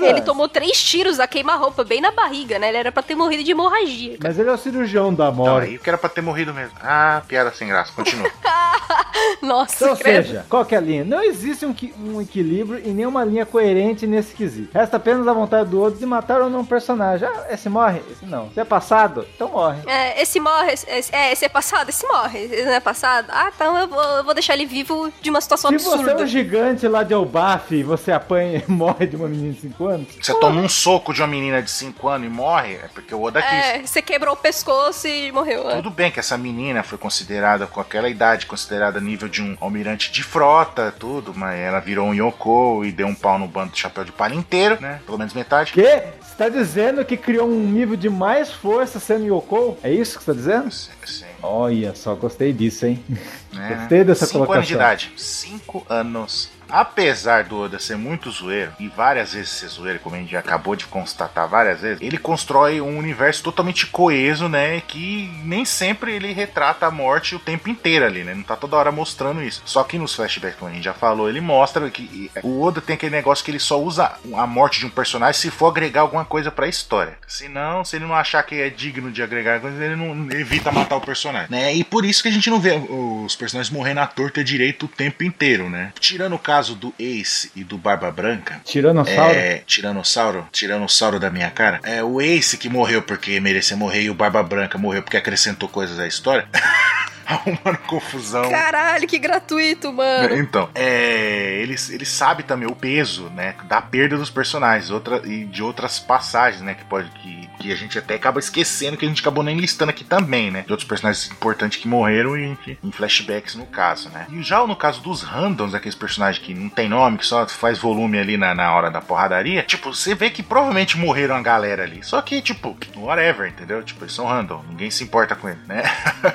[0.06, 2.70] Ele tomou três tiros a queima-roupa bem na barriga, né?
[2.70, 4.18] Ele era pra ter morrido de hemorragia.
[4.22, 5.68] Mas ele é o cirurgião da Não, morte.
[5.68, 6.74] aí que era pra ter morrido mesmo.
[6.82, 8.30] Ah, piada sem graça, continua.
[9.42, 10.26] Nossa, Então, ou credo.
[10.28, 11.04] seja, qual que é a linha?
[11.04, 14.70] Não existe um, um equilíbrio e nenhuma linha coerente nesse quesito.
[14.74, 17.28] Resta apenas a vontade do outro de matar ou não um personagem.
[17.28, 18.02] Ah, esse morre?
[18.12, 18.50] Esse não.
[18.52, 19.80] Se é passado, então morre.
[19.88, 22.40] É, esse morre, esse, é, esse é passado, esse morre.
[22.46, 23.28] Esse não é passado?
[23.30, 26.00] Ah, então eu vou, eu vou deixar ele vivo de uma situação Se você é
[26.02, 26.24] absurda.
[26.24, 29.86] um gigante lá de Elbaf e você apanha e morre de uma menina de 5
[29.86, 29.91] anos,
[30.22, 33.22] Você toma um soco de uma menina de 5 anos e morre, é porque o
[33.22, 33.52] Oda quis.
[33.52, 35.70] É, você quebrou o pescoço e morreu.
[35.70, 35.76] é.
[35.76, 40.12] Tudo bem que essa menina foi considerada, com aquela idade, considerada nível de um almirante
[40.12, 43.80] de frota, tudo, mas ela virou um Yoko e deu um pau no bando de
[43.80, 45.00] chapéu de palha inteiro, né?
[45.06, 45.72] Pelo menos metade.
[45.74, 45.82] que?
[45.82, 49.78] Você tá dizendo que criou um nível de mais força sendo Yoko?
[49.84, 50.72] É isso que você tá dizendo?
[50.72, 53.04] Sim, sim, Olha só, gostei disso, hein?
[53.52, 53.76] né?
[53.80, 55.08] Gostei dessa Cinco anos de colocação.
[55.08, 55.12] idade.
[55.18, 56.50] Cinco anos.
[56.72, 60.76] Apesar do Oda ser muito zoeiro, e várias vezes ser zoeiro, como a gente acabou
[60.76, 64.82] de constatar várias vezes, ele constrói um universo totalmente coeso, né?
[64.88, 68.34] Que nem sempre ele retrata a morte o tempo inteiro ali, né?
[68.34, 69.62] Não tá toda hora mostrando isso.
[69.66, 72.94] Só que nos flashbacks, como a gente já falou, ele mostra que o Oda tem
[72.94, 76.24] aquele negócio que ele só usa a morte de um personagem se for agregar alguma
[76.24, 77.18] coisa pra história.
[77.28, 80.72] Se não, se ele não achar que é digno de agregar coisa, ele não evita
[80.72, 81.74] matar o personagem, né?
[81.74, 84.90] E por isso que a gente não vê os personagens morrendo à torta direito o
[84.90, 85.92] tempo inteiro, né?
[86.00, 89.34] Tirando o caso do Ace e do Barba Branca, Tiranossauro?
[89.36, 91.80] é, Tiranossauro, Tiranossauro da minha cara.
[91.84, 95.68] É o Ace que morreu porque merecia morrer e o Barba Branca morreu porque acrescentou
[95.68, 96.48] coisas à história.
[97.42, 98.50] Arrumando confusão.
[98.50, 100.36] Caralho, que gratuito, mano.
[100.36, 105.46] Então, é, ele, ele sabe também o peso, né, da perda dos personagens outra, e
[105.46, 109.08] de outras passagens, né, que pode que, que a gente até acaba esquecendo que a
[109.08, 112.92] gente acabou nem listando aqui também, né, de outros personagens importantes que morreram e em
[112.92, 114.28] flashbacks no caso, né.
[114.30, 117.78] E já no caso dos randoms, aqueles personagens que não tem nome, que só faz
[117.78, 121.84] volume ali na, na hora da porradaria, tipo, você vê que provavelmente morreram a galera
[121.84, 122.04] ali.
[122.04, 123.84] Só que, tipo, whatever, entendeu?
[123.84, 125.84] Tipo, eles são random, ninguém se importa com ele, né?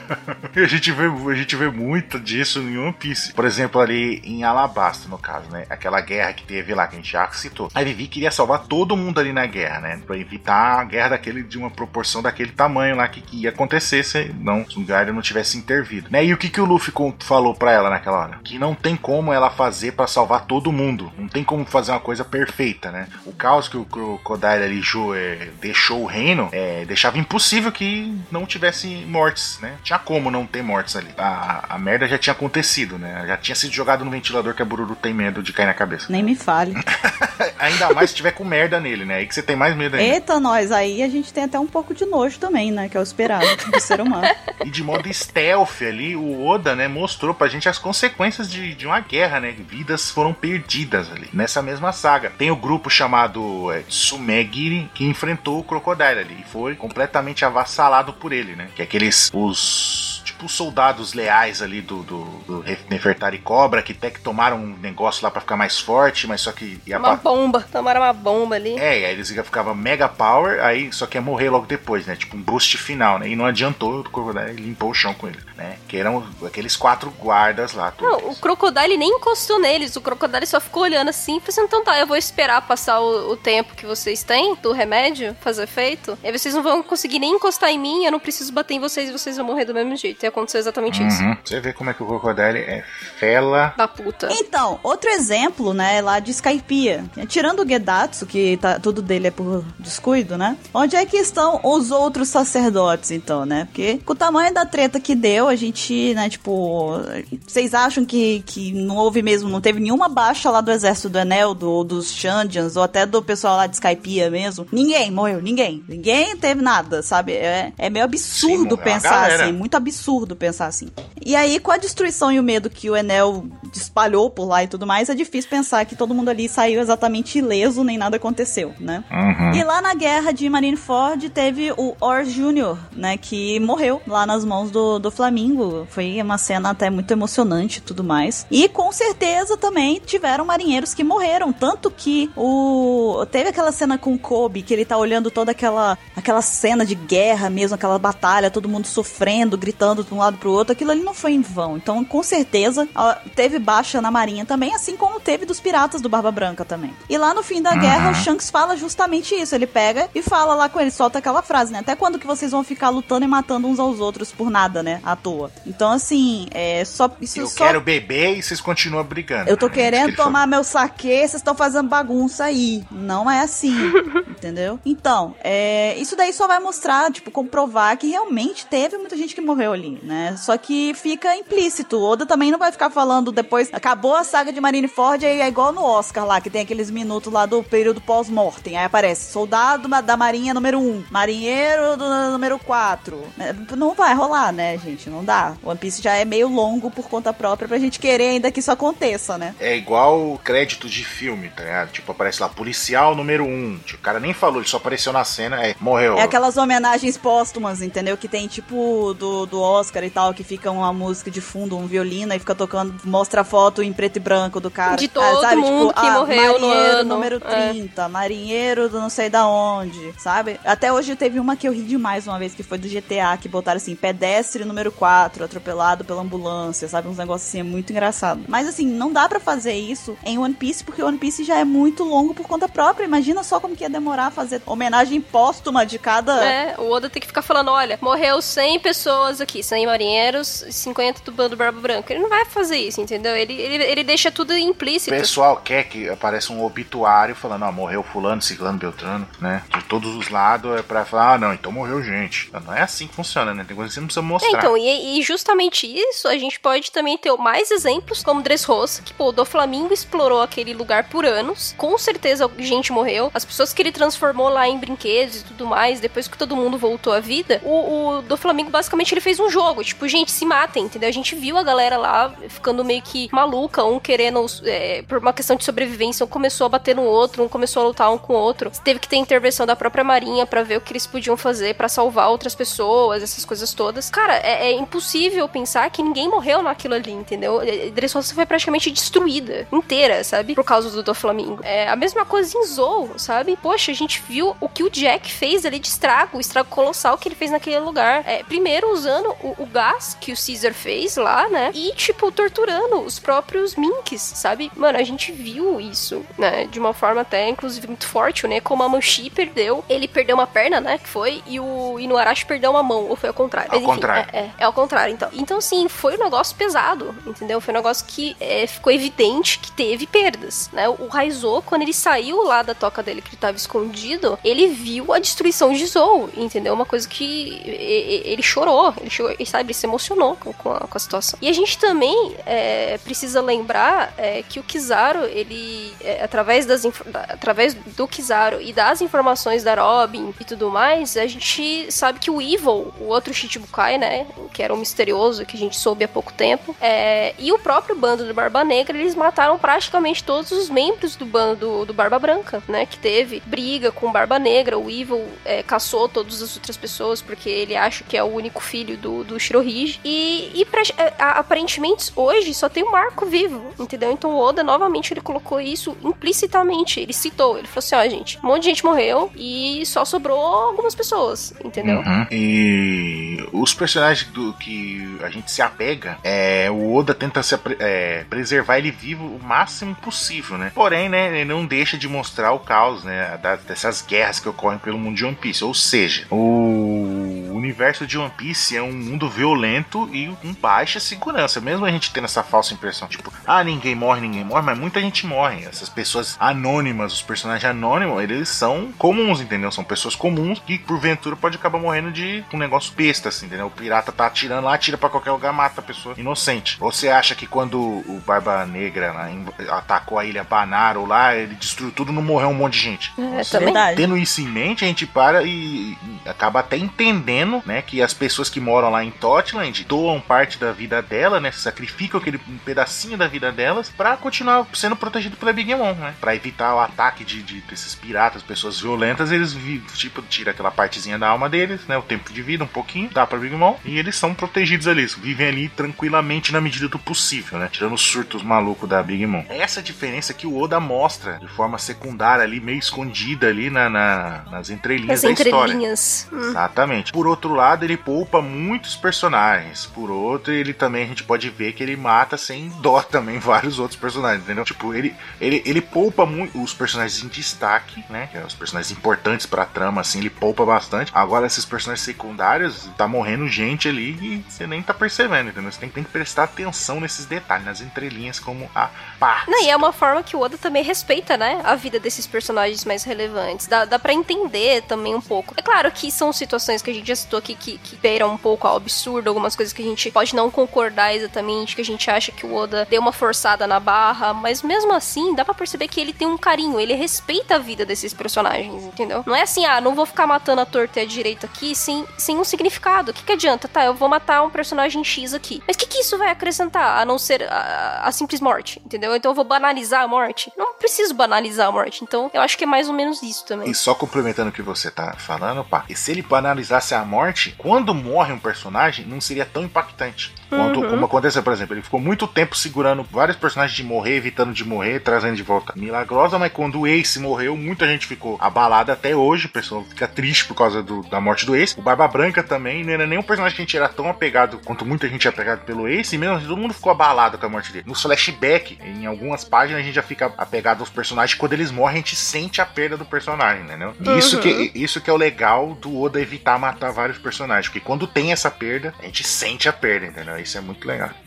[0.54, 3.32] e a gente vê, a gente vê muito disso em One Piece.
[3.32, 5.66] Por exemplo, ali em Alabasta, no caso, né?
[5.70, 7.70] Aquela guerra que teve lá, que a gente já citou.
[7.74, 10.00] A Vivi queria salvar todo mundo ali na guerra, né?
[10.06, 14.02] Pra evitar a guerra daquele, de uma proporção daquele tamanho lá que, que ia acontecer
[14.04, 16.08] se não, se o Garden não tivesse intervido.
[16.10, 16.24] Né?
[16.24, 18.38] E o que, que o Luffy falou pra ela naquela hora?
[18.44, 21.12] Que não tem como ela fazer pra salvar todo mundo.
[21.18, 23.08] Não tem como fazer uma coisa perfeita, né?
[23.24, 28.16] O caos que o Crocodile ali jo- é, deixou o reino é, deixava impossível que
[28.30, 29.76] não tivesse mortes, né?
[29.82, 31.08] Tinha como não ter mortes ali.
[31.16, 33.24] A, a merda já tinha acontecido, né?
[33.26, 36.06] Já tinha sido jogado no ventilador que a Bururu tem medo de cair na cabeça.
[36.10, 36.74] Nem me fale.
[37.58, 39.16] Ainda mais se tiver com merda nele, né?
[39.16, 40.14] Aí que você tem mais medo ainda.
[40.14, 42.88] Eita, nós, aí a gente tem até um pouco de nojo também, né?
[42.88, 44.26] Que é o esperado do ser humano.
[44.64, 48.86] E de modo stealth ali, o Oda, né, mostrou pra gente as consequências de, de
[48.86, 49.52] uma guerra, né?
[49.52, 52.30] Vidas foram perdidas ali, nessa mesma saga.
[52.30, 58.12] Tem o grupo chamado é, Sumegiri, que enfrentou o Crocodile ali, e foi completamente avassalado
[58.12, 58.68] por ele, né?
[58.74, 60.22] Que é aqueles, os...
[60.36, 64.76] Tipo, os soldados leais ali do, do, do Nefertari Cobra, que até que tomaram um
[64.82, 67.66] negócio lá pra ficar mais forte, mas só que ia Uma pa- bomba.
[67.72, 68.78] Tomaram uma bomba ali.
[68.78, 72.14] é, e aí eles ficavam mega power, aí só que ia morrer logo depois, né?
[72.16, 73.28] Tipo um boost final, né?
[73.30, 75.78] E não adiantou, o Crocodile limpou o chão com ele, né?
[75.88, 77.92] Que eram aqueles quatro guardas lá.
[77.98, 78.36] Não, todos.
[78.36, 79.96] o Crocodile nem encostou neles.
[79.96, 83.30] O Crocodile só ficou olhando assim falou assim: então tá, eu vou esperar passar o,
[83.32, 86.18] o tempo que vocês têm do remédio fazer efeito.
[86.22, 88.80] E aí vocês não vão conseguir nem encostar em mim, eu não preciso bater em
[88.80, 90.25] vocês e vocês vão morrer do mesmo jeito.
[90.26, 91.22] E aconteceu exatamente isso.
[91.22, 91.36] Uhum.
[91.44, 92.82] Você vê como é que o Crocodile é
[93.18, 93.72] fela.
[93.76, 94.28] Da puta.
[94.32, 97.04] Então, outro exemplo, né, lá de Skypiea.
[97.28, 100.56] Tirando o Gedatsu, que tá, tudo dele é por descuido, né?
[100.74, 103.66] Onde é que estão os outros sacerdotes, então, né?
[103.66, 107.00] Porque com o tamanho da treta que deu, a gente, né, tipo...
[107.46, 111.18] Vocês acham que, que não houve mesmo, não teve nenhuma baixa lá do exército do
[111.20, 114.66] Enel, do, dos Shandians, ou até do pessoal lá de Skypiea mesmo?
[114.72, 115.84] Ninguém morreu, ninguém.
[115.88, 117.32] Ninguém teve nada, sabe?
[117.32, 120.88] É, é meio absurdo a pensar assim, muito absurdo pensar assim.
[121.24, 124.68] E aí, com a destruição e o medo que o Enel espalhou por lá e
[124.68, 128.72] tudo mais, é difícil pensar que todo mundo ali saiu exatamente ileso, nem nada aconteceu,
[128.78, 129.04] né?
[129.10, 129.54] Uhum.
[129.54, 134.44] E lá na guerra de Marineford teve o Or Jr., né, que morreu lá nas
[134.44, 135.86] mãos do, do Flamingo.
[135.90, 138.46] Foi uma cena até muito emocionante e tudo mais.
[138.50, 144.14] E com certeza também tiveram marinheiros que morreram, tanto que o teve aquela cena com
[144.14, 148.50] o Kobe, que ele tá olhando toda aquela aquela cena de guerra mesmo, aquela batalha,
[148.50, 151.76] todo mundo sofrendo, gritando de um lado pro outro, aquilo ali não foi em vão.
[151.76, 152.88] Então, com certeza,
[153.34, 156.92] teve baixa na marinha também, assim como teve dos piratas do Barba Branca também.
[157.08, 159.54] E lá no fim da guerra, o Shanks fala justamente isso.
[159.54, 161.80] Ele pega e fala lá com ele, solta aquela frase, né?
[161.80, 165.00] Até quando que vocês vão ficar lutando e matando uns aos outros por nada, né?
[165.04, 165.50] À toa.
[165.66, 167.10] Então, assim, é só.
[167.20, 167.64] Isso Eu só...
[167.64, 169.50] quero beber e vocês continuam brigando.
[169.50, 170.32] Eu tô É isso que querendo ele falou.
[170.32, 172.84] tomar meu saque, vocês estão fazendo bagunça aí.
[172.90, 173.74] Não é assim.
[174.30, 174.78] entendeu?
[174.84, 179.40] Então, é, isso daí só vai mostrar, tipo, comprovar que realmente teve muita gente que
[179.40, 180.34] morreu ali, né?
[180.38, 182.02] Só que fica implícito.
[182.02, 185.72] Oda também não vai ficar falando depois, acabou a saga de Marineford, aí é igual
[185.72, 188.76] no Oscar lá, que tem aqueles minutos lá do período pós-mortem.
[188.76, 193.22] Aí aparece soldado da marinha número 1, marinheiro do número 4.
[193.36, 193.54] Né?
[193.76, 195.08] Não vai rolar, né, gente?
[195.08, 195.54] Não dá.
[195.62, 198.70] One Piece já é meio longo por conta própria pra gente querer ainda que isso
[198.70, 199.54] aconteça, né?
[199.60, 201.92] É igual crédito de filme, tá ligado?
[201.92, 203.80] Tipo, aparece lá, policial número 1.
[203.84, 206.16] Tipo, o cara nem falou, ele só apareceu na cena, é, morreu.
[206.16, 208.16] É aquelas homenagens póstumas, entendeu?
[208.16, 211.86] Que tem tipo do, do Oscar e tal, que fica uma música de fundo, um
[211.86, 214.96] violino, e fica tocando, mostra a foto em preto e branco do cara.
[214.96, 215.56] De todo ah, sabe?
[215.56, 217.14] mundo tipo, que ah, morreu no ano.
[217.14, 218.08] número 30, é.
[218.08, 220.58] marinheiro do não sei da onde, sabe?
[220.64, 223.48] Até hoje teve uma que eu ri demais uma vez, que foi do GTA, que
[223.48, 227.08] botaram assim, pedestre número 4, atropelado pela ambulância, sabe?
[227.08, 228.42] Uns negócios assim, é muito engraçado.
[228.48, 231.64] Mas assim, não dá para fazer isso em One Piece, porque One Piece já é
[231.64, 233.04] muito longo por conta própria.
[233.04, 236.44] Imagina só como que ia demorar a fazer homenagem póstuma de cada.
[236.44, 241.22] É, o Oda tem que ficar falando: olha, morreu 100 pessoas aqui, 100 marinheiros, 50
[241.22, 242.12] do bando Barba Branca.
[242.12, 243.34] Ele não vai fazer isso, entendeu?
[243.36, 245.14] Ele, ele, ele deixa tudo implícito.
[245.14, 249.62] O pessoal quer que apareça um obituário falando: ó, morreu Fulano, Ciclano, Beltrano, né?
[249.74, 252.50] De todos os lados é pra falar: ah, não, então morreu gente.
[252.64, 253.64] Não é assim que funciona, né?
[253.66, 254.48] Tem coisa que você não precisa mostrar.
[254.48, 259.02] É, então, e, e, justamente isso, a gente pode também ter mais exemplos, como Dressrosa,
[259.02, 261.74] que, pô, do Flamengo explorou aquele lugar por anos.
[261.76, 263.30] Com certeza gente morreu.
[263.34, 266.78] As pessoas que ele transformou lá em brinquedos e tudo mais, depois que todo mundo
[266.78, 269.65] voltou à vida, o, o do Flamengo basicamente ele fez um jogo.
[269.84, 271.08] Tipo, gente, se matem, entendeu?
[271.08, 275.32] A gente viu a galera lá ficando meio que maluca, um querendo, é, por uma
[275.32, 278.34] questão de sobrevivência, um começou a bater no outro, um começou a lutar um com
[278.34, 278.70] o outro.
[278.84, 281.88] Teve que ter intervenção da própria Marinha para ver o que eles podiam fazer para
[281.88, 284.10] salvar outras pessoas, essas coisas todas.
[284.10, 287.60] Cara, é, é, impossível pensar que ninguém morreu naquilo ali, entendeu?
[287.92, 290.54] Dressrosa foi praticamente destruída, inteira, sabe?
[290.54, 291.60] Por causa do, do Flamengo.
[291.62, 293.56] É a mesma coisa em Zou, sabe?
[293.62, 297.18] Poxa, a gente viu o que o Jack fez ali de estrago, o estrago colossal
[297.18, 298.22] que ele fez naquele lugar.
[298.26, 301.70] É, primeiro usando o, o, gás que o Caesar fez lá, né?
[301.72, 304.72] E, tipo, torturando os próprios Minks, sabe?
[304.74, 306.66] Mano, a gente viu isso, né?
[306.66, 308.60] De uma forma até, inclusive, muito forte, né?
[308.60, 309.84] Como a Manchi perdeu.
[309.88, 310.98] Ele perdeu uma perna, né?
[310.98, 311.42] Que foi.
[311.46, 313.08] E o Inuarashi perdeu uma mão.
[313.08, 313.70] Ou foi ao contrário?
[313.70, 314.30] Ao Mas, enfim, contrário.
[314.32, 315.28] É, é, é, ao contrário, então.
[315.32, 317.60] Então, sim, foi um negócio pesado, entendeu?
[317.60, 320.88] Foi um negócio que é, ficou evidente que teve perdas, né?
[320.88, 325.12] O Raizo, quando ele saiu lá da toca dele, que ele tava escondido, ele viu
[325.12, 326.74] a destruição de Zou, entendeu?
[326.74, 330.96] Uma coisa que ele chorou, ele chorou, sabe, ele se emocionou com, com, a, com
[330.96, 331.38] a situação.
[331.42, 336.84] E a gente também é, precisa lembrar é, que o Kizaru, ele, é, através, das,
[337.28, 342.30] através do Kizaru e das informações da Robin e tudo mais, a gente sabe que
[342.30, 346.08] o Evil, o outro Shichibukai, né, que era o misterioso, que a gente soube há
[346.08, 350.70] pouco tempo, é, e o próprio bando do Barba Negra, eles mataram praticamente todos os
[350.70, 354.90] membros do bando do, do Barba Branca, né, que teve briga com Barba Negra, o
[354.90, 358.96] Evil é, caçou todas as outras pessoas porque ele acha que é o único filho
[358.96, 360.00] do, do Shirohige.
[360.04, 364.10] E, e pra, é, aparentemente hoje só tem o Marco vivo, entendeu?
[364.12, 367.00] Então o Oda novamente ele colocou isso implicitamente.
[367.00, 370.04] Ele citou, ele falou assim: ó, oh, gente, um monte de gente morreu e só
[370.04, 371.98] sobrou algumas pessoas, entendeu?
[371.98, 372.26] Uhum.
[372.30, 378.24] E os personagens do que a gente se apega, é, o Oda tenta se, é,
[378.28, 380.72] preservar ele vivo o máximo possível, né?
[380.74, 383.38] Porém, né, ele não deixa de mostrar o caos, né?
[383.66, 385.64] dessas guerras que ocorrem pelo mundo de One Piece.
[385.64, 391.60] Ou seja, o universo de One Piece é um violento e com baixa segurança.
[391.60, 395.00] Mesmo a gente tendo essa falsa impressão, tipo, ah, ninguém morre, ninguém morre, mas muita
[395.00, 395.64] gente morre.
[395.64, 399.70] Essas pessoas anônimas, os personagens anônimos, eles são comuns, entendeu?
[399.72, 403.66] São pessoas comuns que porventura pode acabar morrendo de um negócio besta, assim, entendeu?
[403.66, 406.76] O pirata tá atirando lá, atira para qualquer lugar, mata a pessoa inocente.
[406.80, 409.30] Ou você acha que quando o Barba Negra lá,
[409.76, 413.12] atacou a ilha Banaro lá, ele destruiu tudo, não morreu um monte de gente?
[413.18, 413.74] É, também.
[413.94, 418.12] Tendo isso em mente, a gente para e, e acaba até entendendo, né, que as
[418.12, 423.16] pessoas que moram lá em Totland doam parte da vida dela, né, sacrificam aquele pedacinho
[423.16, 427.24] da vida delas para continuar sendo protegido pela Big Mom, né, para evitar o ataque
[427.24, 429.56] de, de desses piratas, pessoas violentas, eles
[429.94, 433.26] tipo tira aquela partezinha da alma deles, né, o tempo de vida um pouquinho, dá
[433.26, 437.58] para Big Mom e eles são protegidos ali, vivem ali tranquilamente na medida do possível,
[437.58, 439.44] né, tirando os surtos malucos da Big Mom.
[439.48, 443.88] É essa diferença que o Oda mostra de forma secundária ali, meio escondida ali na,
[443.88, 446.22] na nas entrelinhas As da entrelinhas.
[446.22, 446.46] história.
[446.46, 446.50] Hum.
[446.50, 447.12] Exatamente.
[447.12, 449.86] Por outro lado, ele poupa muitos personagens.
[449.86, 453.78] Por outro, ele também a gente pode ver que ele mata sem dó também vários
[453.78, 454.64] outros personagens, entendeu?
[454.64, 458.28] Tipo, ele, ele, ele poupa muito os personagens em destaque, né?
[458.34, 461.10] É os personagens importantes pra trama, assim, ele poupa bastante.
[461.14, 465.70] Agora, esses personagens secundários, tá morrendo gente ali e você nem tá percebendo, entendeu?
[465.70, 469.50] Você tem, tem que prestar atenção nesses detalhes, nas entrelinhas, como a parte.
[469.50, 471.60] Não, e é uma forma que o Oda também respeita, né?
[471.64, 473.66] A vida desses personagens mais relevantes.
[473.66, 475.54] Dá, dá pra entender também um pouco.
[475.56, 478.38] É claro que são situações que a gente já citou aqui que, que beiram um
[478.38, 482.08] pouco ao absurdo, algumas coisas que a gente pode não concordar exatamente, que a gente
[482.08, 485.88] acha que o Oda deu uma forçada na barra, mas mesmo assim, dá pra perceber
[485.88, 489.24] que ele tem um carinho, ele respeita a vida desses personagens, entendeu?
[489.26, 492.06] Não é assim, ah, não vou ficar matando a torta e a direita aqui sem,
[492.16, 493.10] sem um significado.
[493.10, 493.66] O que, que adianta?
[493.68, 495.62] Tá, eu vou matar um personagem X aqui.
[495.66, 499.14] Mas o que, que isso vai acrescentar, a não ser a, a simples morte, entendeu?
[499.16, 500.52] Então eu vou banalizar a morte?
[500.56, 502.04] Não preciso banalizar a morte.
[502.04, 503.68] Então eu acho que é mais ou menos isso também.
[503.68, 507.54] E só complementando o que você tá falando, pá, e se ele banalizasse a morte,
[507.58, 508.75] quando morre um personagem,
[509.06, 510.32] não seria tão impactante.
[510.48, 510.90] Quanto, Uhum.
[510.90, 514.64] Como aconteceu, por exemplo, ele ficou muito tempo segurando vários personagens de morrer, evitando de
[514.64, 515.72] morrer, trazendo de volta.
[515.76, 519.46] Milagrosa, mas quando o Ace morreu, muita gente ficou abalada até hoje.
[519.46, 521.78] O pessoal fica triste por causa do- da morte do Ace.
[521.78, 524.84] O Barba Branca também, não era nenhum personagem que a gente era tão apegado quanto
[524.86, 526.14] muita gente é apegado pelo Ace.
[526.14, 527.84] E mesmo assim, todo mundo ficou abalado com a morte dele.
[527.86, 531.38] No flashback, em algumas páginas, a gente já fica apegado aos personagens.
[531.38, 533.94] Quando eles morrem, a gente sente a perda do personagem, entendeu?
[534.00, 534.42] E Isso, Uhum.
[534.42, 537.68] que, isso que é o legal do Oda evitar matar vários personagens.
[537.68, 540.35] Porque quando tem essa perda, a gente sente a perda, entendeu?
[540.40, 541.25] Isso é muito legal.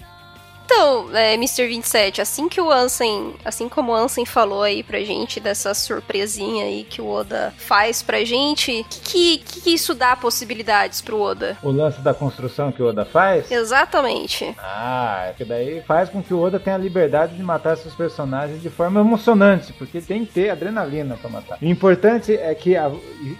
[0.72, 1.66] Então, é, Mr.
[1.68, 6.66] 27, assim que o Ansem, assim como o Ansem falou aí pra gente dessa surpresinha
[6.66, 11.58] aí que o Oda faz pra gente, que que, que isso dá possibilidades pro Oda?
[11.64, 13.50] O lance da construção que o Oda faz.
[13.50, 14.54] Exatamente.
[14.60, 17.96] Ah, é que daí faz com que o Oda tenha a liberdade de matar seus
[17.96, 21.58] personagens de forma emocionante, porque tem que ter adrenalina pra matar.
[21.60, 22.92] O importante é que a-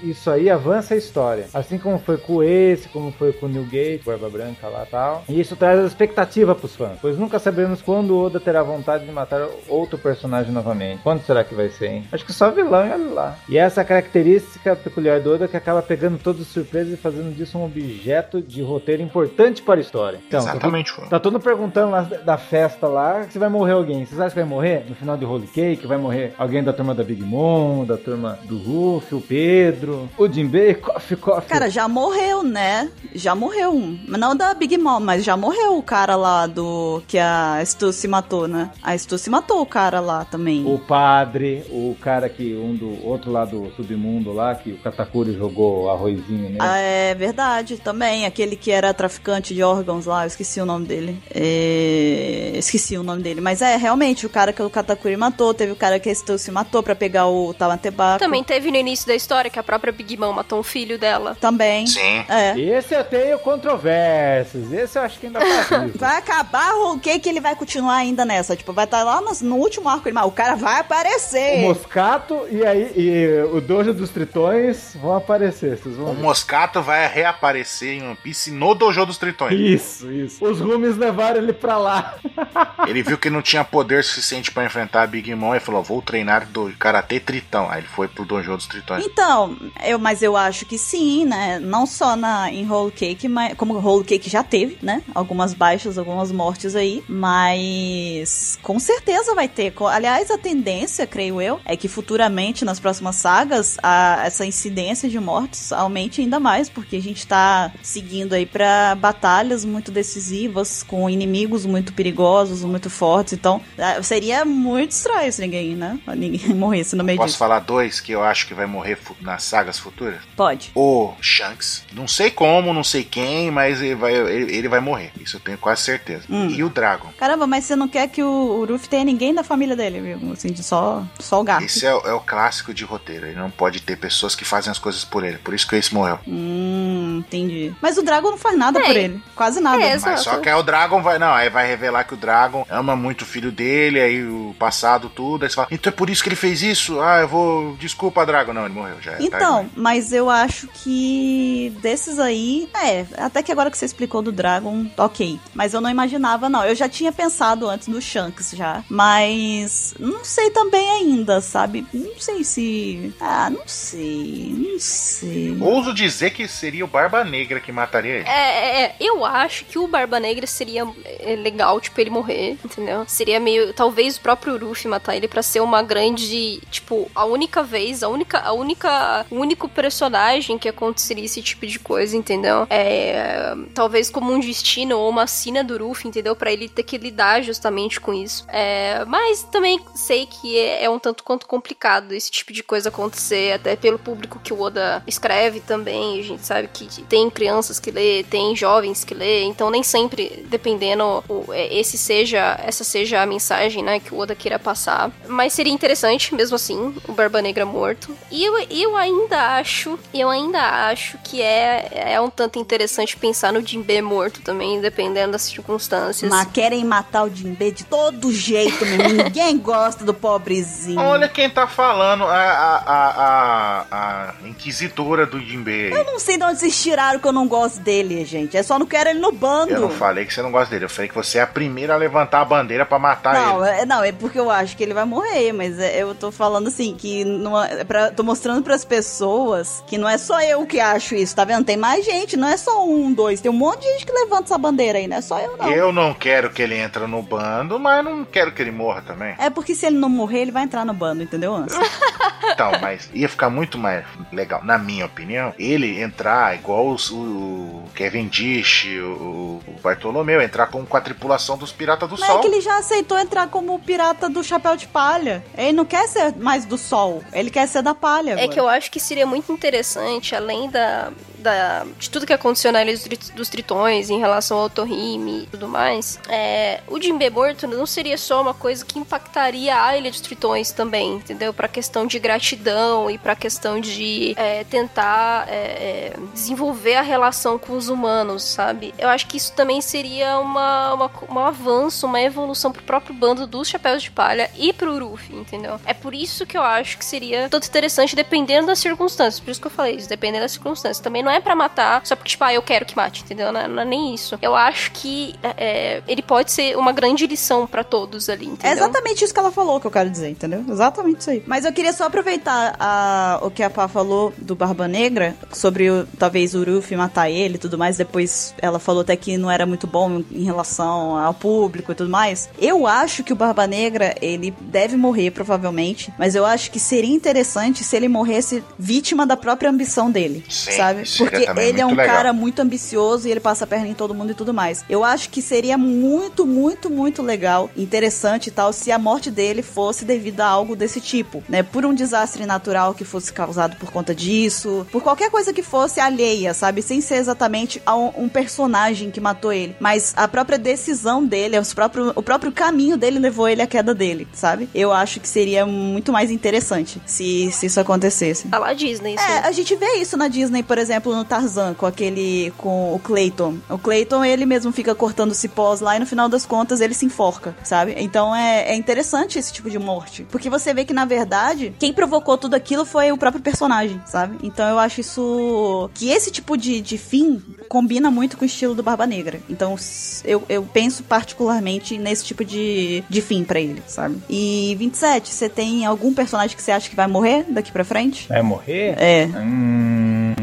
[0.04, 1.48] isso aí avança a história.
[1.54, 4.90] Assim como foi com esse, como foi com o New Gate, Barba Branca lá e
[4.90, 5.24] tal.
[5.30, 9.06] E isso traz a expectativa pros fãs, pois nunca saberemos quando o Oda terá vontade
[9.06, 11.02] de matar outro personagem novamente.
[11.04, 12.08] Quando será que vai ser, hein?
[12.12, 13.36] Acho que só vilão e olha lá.
[13.48, 17.58] E essa característica peculiar do Oda que acaba pegando todas as surpresas e fazendo disso
[17.58, 20.20] um objeto de roteiro importante para a história.
[20.28, 20.92] Então, tá Exatamente.
[20.92, 21.08] foi.
[21.08, 24.06] Tá todo mundo perguntando lá da festa lá se vai morrer alguém.
[24.06, 24.86] Vocês acham que vai morrer?
[24.88, 28.40] No final de Holy Cake vai morrer alguém da turma da Big Mom, da turma
[28.44, 31.50] do Ruff, o Pedro, o Jinbei, Coffee Coffee.
[31.50, 32.90] Cara, já morreu, né?
[33.14, 34.00] Já morreu um.
[34.08, 37.02] Mas Não da Big Mom, mas já morreu o cara lá do.
[37.10, 38.70] Que a Stu se matou, né?
[38.84, 40.64] A Stu se matou o cara lá também.
[40.66, 45.34] o padre, o cara que um do outro lá do submundo lá, que o Katakuri
[45.36, 46.58] jogou arrozinho nele.
[46.60, 48.28] Ah, é verdade, também.
[48.28, 51.18] Aquele que era traficante de órgãos lá, eu esqueci o nome dele.
[51.34, 53.42] É, Esqueci o nome dele.
[53.42, 56.38] Mas é, realmente, o cara que o Katakuri matou, teve o cara que a Stu
[56.38, 58.20] se matou pra pegar o Tamatebako.
[58.20, 61.36] Também teve no início da história que a própria Big Mom matou um filho dela.
[61.42, 61.88] Também.
[61.88, 62.24] Sim.
[62.30, 62.60] É.
[62.60, 64.72] Esse eu tenho controvérsias.
[64.72, 65.98] Esse eu acho que ainda tá vivo.
[65.98, 68.56] Vai acabar o que que ele vai continuar ainda nessa?
[68.56, 71.62] Tipo, vai estar lá no, no último arco, ele, mas o cara vai O aparecer.
[71.62, 76.22] Moscato e aí e o Dojo dos Tritões vão aparecer, vocês vão O ver.
[76.22, 79.54] Moscato vai reaparecer em One Piece no Dojo dos Tritões.
[79.60, 80.44] Isso, isso.
[80.46, 82.16] Os rumes levaram ele pra lá.
[82.88, 86.02] Ele viu que não tinha poder suficiente pra enfrentar a Big Mom e falou: Vou
[86.02, 87.70] treinar do Karatê Tritão.
[87.70, 89.06] Aí ele foi pro Dojo dos Tritões.
[89.06, 91.60] Então, eu, mas eu acho que sim, né?
[91.60, 95.04] Não só na, em Whole Cake, mas como Whole Cake já teve, né?
[95.14, 96.89] Algumas baixas, algumas mortes aí.
[97.08, 99.74] Mas com certeza vai ter.
[99.92, 105.20] Aliás, a tendência, creio eu, é que futuramente, nas próximas sagas, a- essa incidência de
[105.20, 111.10] mortes aumente ainda mais, porque a gente tá seguindo aí pra batalhas muito decisivas, com
[111.10, 113.34] inimigos muito perigosos, muito fortes.
[113.34, 116.00] Então, ah, seria muito estranho se ninguém, né?
[116.16, 117.38] Ninguém morresse no meio Posso disso.
[117.40, 120.20] falar dois que eu acho que vai morrer nas sagas futuras?
[120.36, 120.72] Pode.
[120.76, 121.84] O Shanks.
[121.94, 125.12] Não sei como, não sei quem, mas ele vai, ele, ele vai morrer.
[125.20, 126.24] Isso eu tenho quase certeza.
[126.30, 126.50] Hum.
[126.50, 127.10] E o Dragon.
[127.18, 130.32] Caramba, mas você não quer que o, Ruffy tenha ninguém da família dele, viu?
[130.34, 131.64] Assim, de só, só o gato.
[131.66, 133.26] Esse é, o- é o clássico de roteiro.
[133.26, 135.38] Ele não pode ter pessoas que fazem as coisas por ele.
[135.38, 136.20] Por isso que esse morreu.
[136.28, 137.74] Hum, entendi.
[137.82, 138.84] Mas o Dragon não faz nada É.
[138.86, 139.22] por ele.
[139.36, 139.82] Quase nada.
[139.84, 141.20] É, Mas só que aí o Dragon vai.
[141.20, 145.10] Não, aí vai revelar que o Dragon ama muito o filho dele, aí o passado,
[145.10, 145.44] tudo.
[145.44, 147.00] Aí você fala, então é por isso que ele fez isso?
[147.02, 147.76] Ah, eu vou.
[147.78, 148.54] Desculpa, Dragon.
[148.54, 149.12] Não, ele morreu já.
[149.12, 149.72] é tarde Então, demais.
[149.76, 154.86] mas eu acho que desses aí, é, até que agora que você explicou do Dragon,
[154.98, 155.40] ok.
[155.54, 156.64] Mas eu não imaginava, não.
[156.70, 158.84] Eu já tinha pensado antes no Shanks já.
[158.88, 161.84] Mas não sei também ainda, sabe?
[161.92, 163.12] Não sei se.
[163.20, 164.54] Ah, não sei.
[164.56, 165.58] Não sei.
[165.60, 168.30] Ouso dizer que seria o Barba Negra que mataria ele.
[168.30, 172.56] É, é, é, eu acho que o Barba Negra seria é, legal, tipo, ele morrer,
[172.64, 173.04] entendeu?
[173.08, 173.74] Seria meio.
[173.74, 176.62] Talvez o próprio Ruffy matar ele pra ser uma grande.
[176.70, 178.42] Tipo, a única vez, a única.
[178.42, 179.26] A única.
[179.32, 182.68] O único personagem que aconteceria esse tipo de coisa, entendeu?
[182.70, 183.56] É.
[183.74, 186.36] Talvez como um destino ou uma sina do Ruffy, entendeu?
[186.36, 188.46] Pra ele ter que lidar justamente com isso.
[188.50, 192.90] É, mas também sei que é, é um tanto quanto complicado esse tipo de coisa
[192.90, 196.20] acontecer, até pelo público que o Oda escreve também.
[196.20, 200.46] A gente sabe que tem crianças que lê, tem jovens que lê, então nem sempre,
[200.48, 205.12] dependendo, é, esse seja, essa seja a mensagem, né, que o Oda queira passar.
[205.28, 208.18] Mas seria interessante, mesmo assim, o Barba Negra morto.
[208.32, 213.54] E eu, eu ainda acho, eu ainda acho que é, é um tanto interessante pensar
[213.54, 216.30] no Jinbe morto também, dependendo das circunstâncias.
[216.30, 218.84] Mas querem matar o Jinbe de todo jeito.
[218.86, 221.00] Ninguém gosta do pobrezinho.
[221.00, 225.92] Olha quem tá falando, a, a, a, a, inquisidora do Jinbe.
[225.92, 228.58] Eu não sei de onde vocês tiraram que eu não gosto dele, gente.
[228.58, 229.74] É só não quero ele no bando.
[229.74, 231.94] Eu não falei que você não gosta dele, eu falei que você é a primeira
[231.94, 233.82] a levantar a bandeira para matar não, ele.
[233.82, 236.68] É, não, é porque eu acho que ele vai morrer, mas é, eu tô falando
[236.68, 240.80] assim, que não é pra, tô mostrando pras pessoas que não é só eu que
[240.80, 241.66] acho isso, tá vendo?
[241.66, 244.44] Tem mais gente, não é só um, dois, tem um monte de gente que levanta
[244.46, 245.72] essa bandeira aí, não é só eu não.
[245.72, 249.36] Eu não quero que ele entre no bando, mas não quero que ele morra também.
[249.38, 251.80] É porque se ele não morrer, ele vai entrar no bando, entendeu, Anson?
[252.52, 257.84] então, mas ia ficar muito mais legal, na minha opinião, ele entrar igual os, o
[257.96, 262.40] Kevin Dish, o, o Bartolomeu, entrar com, com a tripulação dos Piratas do Mas Sol.
[262.40, 265.44] é que ele já aceitou entrar como pirata do Chapéu de Palha.
[265.58, 268.32] Ele não quer ser mais do Sol, ele quer ser da palha.
[268.32, 268.48] É agora.
[268.50, 272.84] que eu acho que seria muito interessante, além da, da, de tudo que aconteceu na
[272.84, 272.98] Ilha
[273.36, 278.18] dos Tritões em relação ao Torrime e tudo mais, é, o Jinbe morto não seria
[278.18, 281.54] só uma coisa que impactaria a Ilha dos Tritões também, entendeu?
[281.54, 287.58] Pra questão de gratidão e pra questão de é, tentar é, é, desenvolver a relação
[287.58, 288.94] com os humanos, sabe?
[288.98, 293.48] Eu acho que isso também seria uma, uma, um avanço, uma evolução pro próprio bando
[293.48, 295.80] dos Chapéus de Palha e pro Ruffy, entendeu?
[295.86, 299.40] É por isso que eu acho que seria tanto interessante dependendo das circunstâncias.
[299.40, 301.00] Por isso que eu falei isso, dependendo das circunstâncias.
[301.00, 303.52] Também não é pra matar só porque, tipo, ah, eu quero que mate, entendeu?
[303.52, 304.38] Não é, não é nem isso.
[304.42, 308.78] Eu acho que é, ele pode ser uma grande lição pra todos ali, É entendeu?
[308.78, 310.64] exatamente isso que ela falou que eu quero dizer, entendeu?
[310.70, 311.44] Exatamente isso aí.
[311.46, 315.90] Mas eu queria só aproveitar a- o que a Pá falou do Barba Negra, sobre
[315.90, 317.98] o- talvez o Ruffy matar ele e tudo mais.
[317.98, 322.10] Depois ela falou até que não era muito bom em relação ao público e tudo
[322.10, 322.50] mais.
[322.60, 326.12] Eu acho que o Barba Negra, ele deve morrer, provavelmente.
[326.18, 330.72] Mas eu acho que seria interessante se ele morresse vítima da própria ambição dele, Sim,
[330.72, 331.04] sabe?
[331.18, 332.16] Porque ele é um legal.
[332.16, 334.84] cara muito ambicioso e ele passa a perna em todo mundo e tudo mais.
[334.90, 335.99] Eu acho que seria muito,
[336.46, 341.02] muito, muito legal, interessante e tal, se a morte dele fosse devido a algo desse
[341.02, 341.64] tipo, né?
[341.64, 346.00] Por um desastre natural que fosse causado por conta disso, por qualquer coisa que fosse
[346.00, 346.82] alheia, sabe?
[346.82, 351.58] Sem ser exatamente a um, um personagem que matou ele, mas a própria decisão dele,
[351.58, 354.70] os próprio, o próprio caminho dele levou ele à queda dele, sabe?
[354.74, 358.48] Eu acho que seria muito mais interessante se, se isso acontecesse.
[358.48, 359.24] Tá lá Disney, isso.
[359.24, 362.54] É, a gente vê isso na Disney, por exemplo, no Tarzan, com aquele.
[362.58, 363.58] com o Clayton.
[363.70, 367.06] O Clayton, ele mesmo fica cortando cipós lá e no final das contas ele se
[367.06, 367.96] enforca, sabe?
[367.98, 370.26] Então é, é interessante esse tipo de morte.
[370.32, 374.38] Porque você vê que, na verdade, quem provocou tudo aquilo foi o próprio personagem, sabe?
[374.44, 375.90] Então eu acho isso.
[375.94, 379.40] que esse tipo de, de fim combina muito com o estilo do Barba Negra.
[379.50, 379.76] Então
[380.24, 384.18] eu, eu penso particularmente nesse tipo de, de fim pra ele, sabe?
[384.30, 388.28] E 27, você tem algum personagem que você acha que vai morrer daqui pra frente?
[388.28, 388.96] Vai morrer?
[388.98, 389.26] É.
[389.26, 390.34] Hum,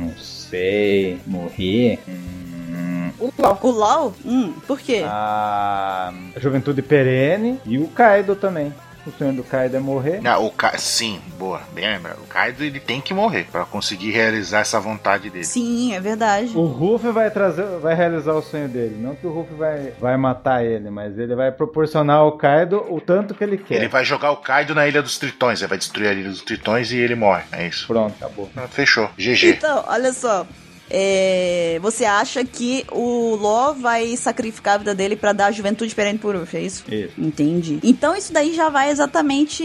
[0.00, 1.18] não sei.
[1.26, 1.98] Morrer?
[3.20, 3.58] O Lau.
[3.62, 4.14] O LOL?
[4.24, 5.02] Hum, por quê?
[5.06, 8.72] A Juventude Perene e o Kaido também.
[9.06, 10.20] O sonho do Kaido é morrer.
[10.26, 10.76] Ah, o Ka...
[10.76, 12.18] Sim, boa, bem lembrado.
[12.18, 15.44] O Kaido ele tem que morrer pra conseguir realizar essa vontade dele.
[15.44, 16.52] Sim, é verdade.
[16.54, 18.96] O Ruff vai trazer, vai realizar o sonho dele.
[19.00, 23.00] Não que o Ruff vai, vai matar ele, mas ele vai proporcionar ao Kaido o
[23.00, 23.76] tanto que ele quer.
[23.76, 26.42] Ele vai jogar o Kaido na Ilha dos Tritões, ele vai destruir a Ilha dos
[26.42, 27.44] Tritões e ele morre.
[27.52, 27.86] É isso.
[27.86, 28.50] Pronto, acabou.
[28.54, 29.08] Ah, Fechou.
[29.16, 29.46] GG.
[29.56, 30.46] Então, olha só.
[30.90, 35.94] É, você acha que o Ló vai sacrificar a vida dele pra dar a juventude
[35.94, 36.84] perene por Urf, é isso?
[36.90, 37.12] Isso.
[37.18, 37.78] Entendi.
[37.82, 39.62] Então isso daí já vai exatamente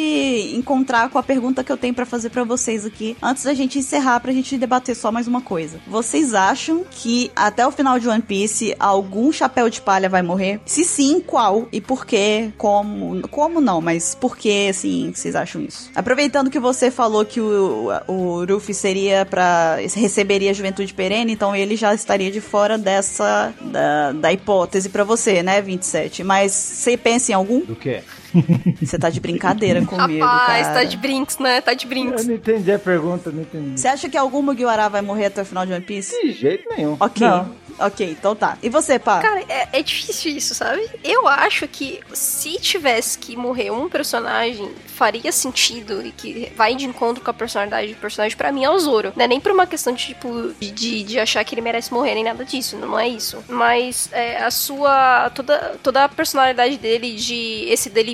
[0.55, 3.79] encontrar com a pergunta que eu tenho pra fazer pra vocês aqui, antes da gente
[3.79, 5.79] encerrar pra gente debater só mais uma coisa.
[5.87, 10.59] Vocês acham que até o final de One Piece algum chapéu de palha vai morrer?
[10.65, 11.67] Se sim, qual?
[11.71, 12.51] E por quê?
[12.57, 13.27] Como?
[13.29, 15.89] Como não, mas por que assim vocês acham isso?
[15.95, 21.55] Aproveitando que você falou que o, o Ruffy seria para receberia a juventude perene, então
[21.55, 26.23] ele já estaria de fora dessa da, da hipótese pra você, né, 27?
[26.23, 27.61] Mas você pensa em algum?
[27.61, 28.01] Do quê?
[28.81, 30.79] Você tá de brincadeira comigo, Rapaz, cara.
[30.79, 31.61] tá de brinks, né?
[31.61, 32.27] Tá de Eu brinks.
[32.27, 33.79] não entendi a pergunta, não entendi.
[33.79, 36.13] Você acha que algum Mugiwara vai morrer até o final de One Piece?
[36.21, 36.97] De jeito nenhum.
[36.99, 37.27] Ok.
[37.27, 37.65] Não.
[37.77, 38.57] Ok, então tá.
[38.63, 39.19] E você, pá?
[39.19, 40.87] Cara, é, é difícil isso, sabe?
[41.03, 46.85] Eu acho que se tivesse que morrer um personagem, faria sentido e que vai de
[46.85, 49.11] encontro com a personalidade do personagem, pra mim é o Zoro.
[49.15, 52.15] Não é nem por uma questão de, tipo, de, de, achar que ele merece morrer,
[52.15, 52.77] nem nada disso.
[52.77, 53.43] Não é isso.
[53.49, 55.29] Mas é, a sua.
[55.31, 58.05] Toda, toda a personalidade dele de exceder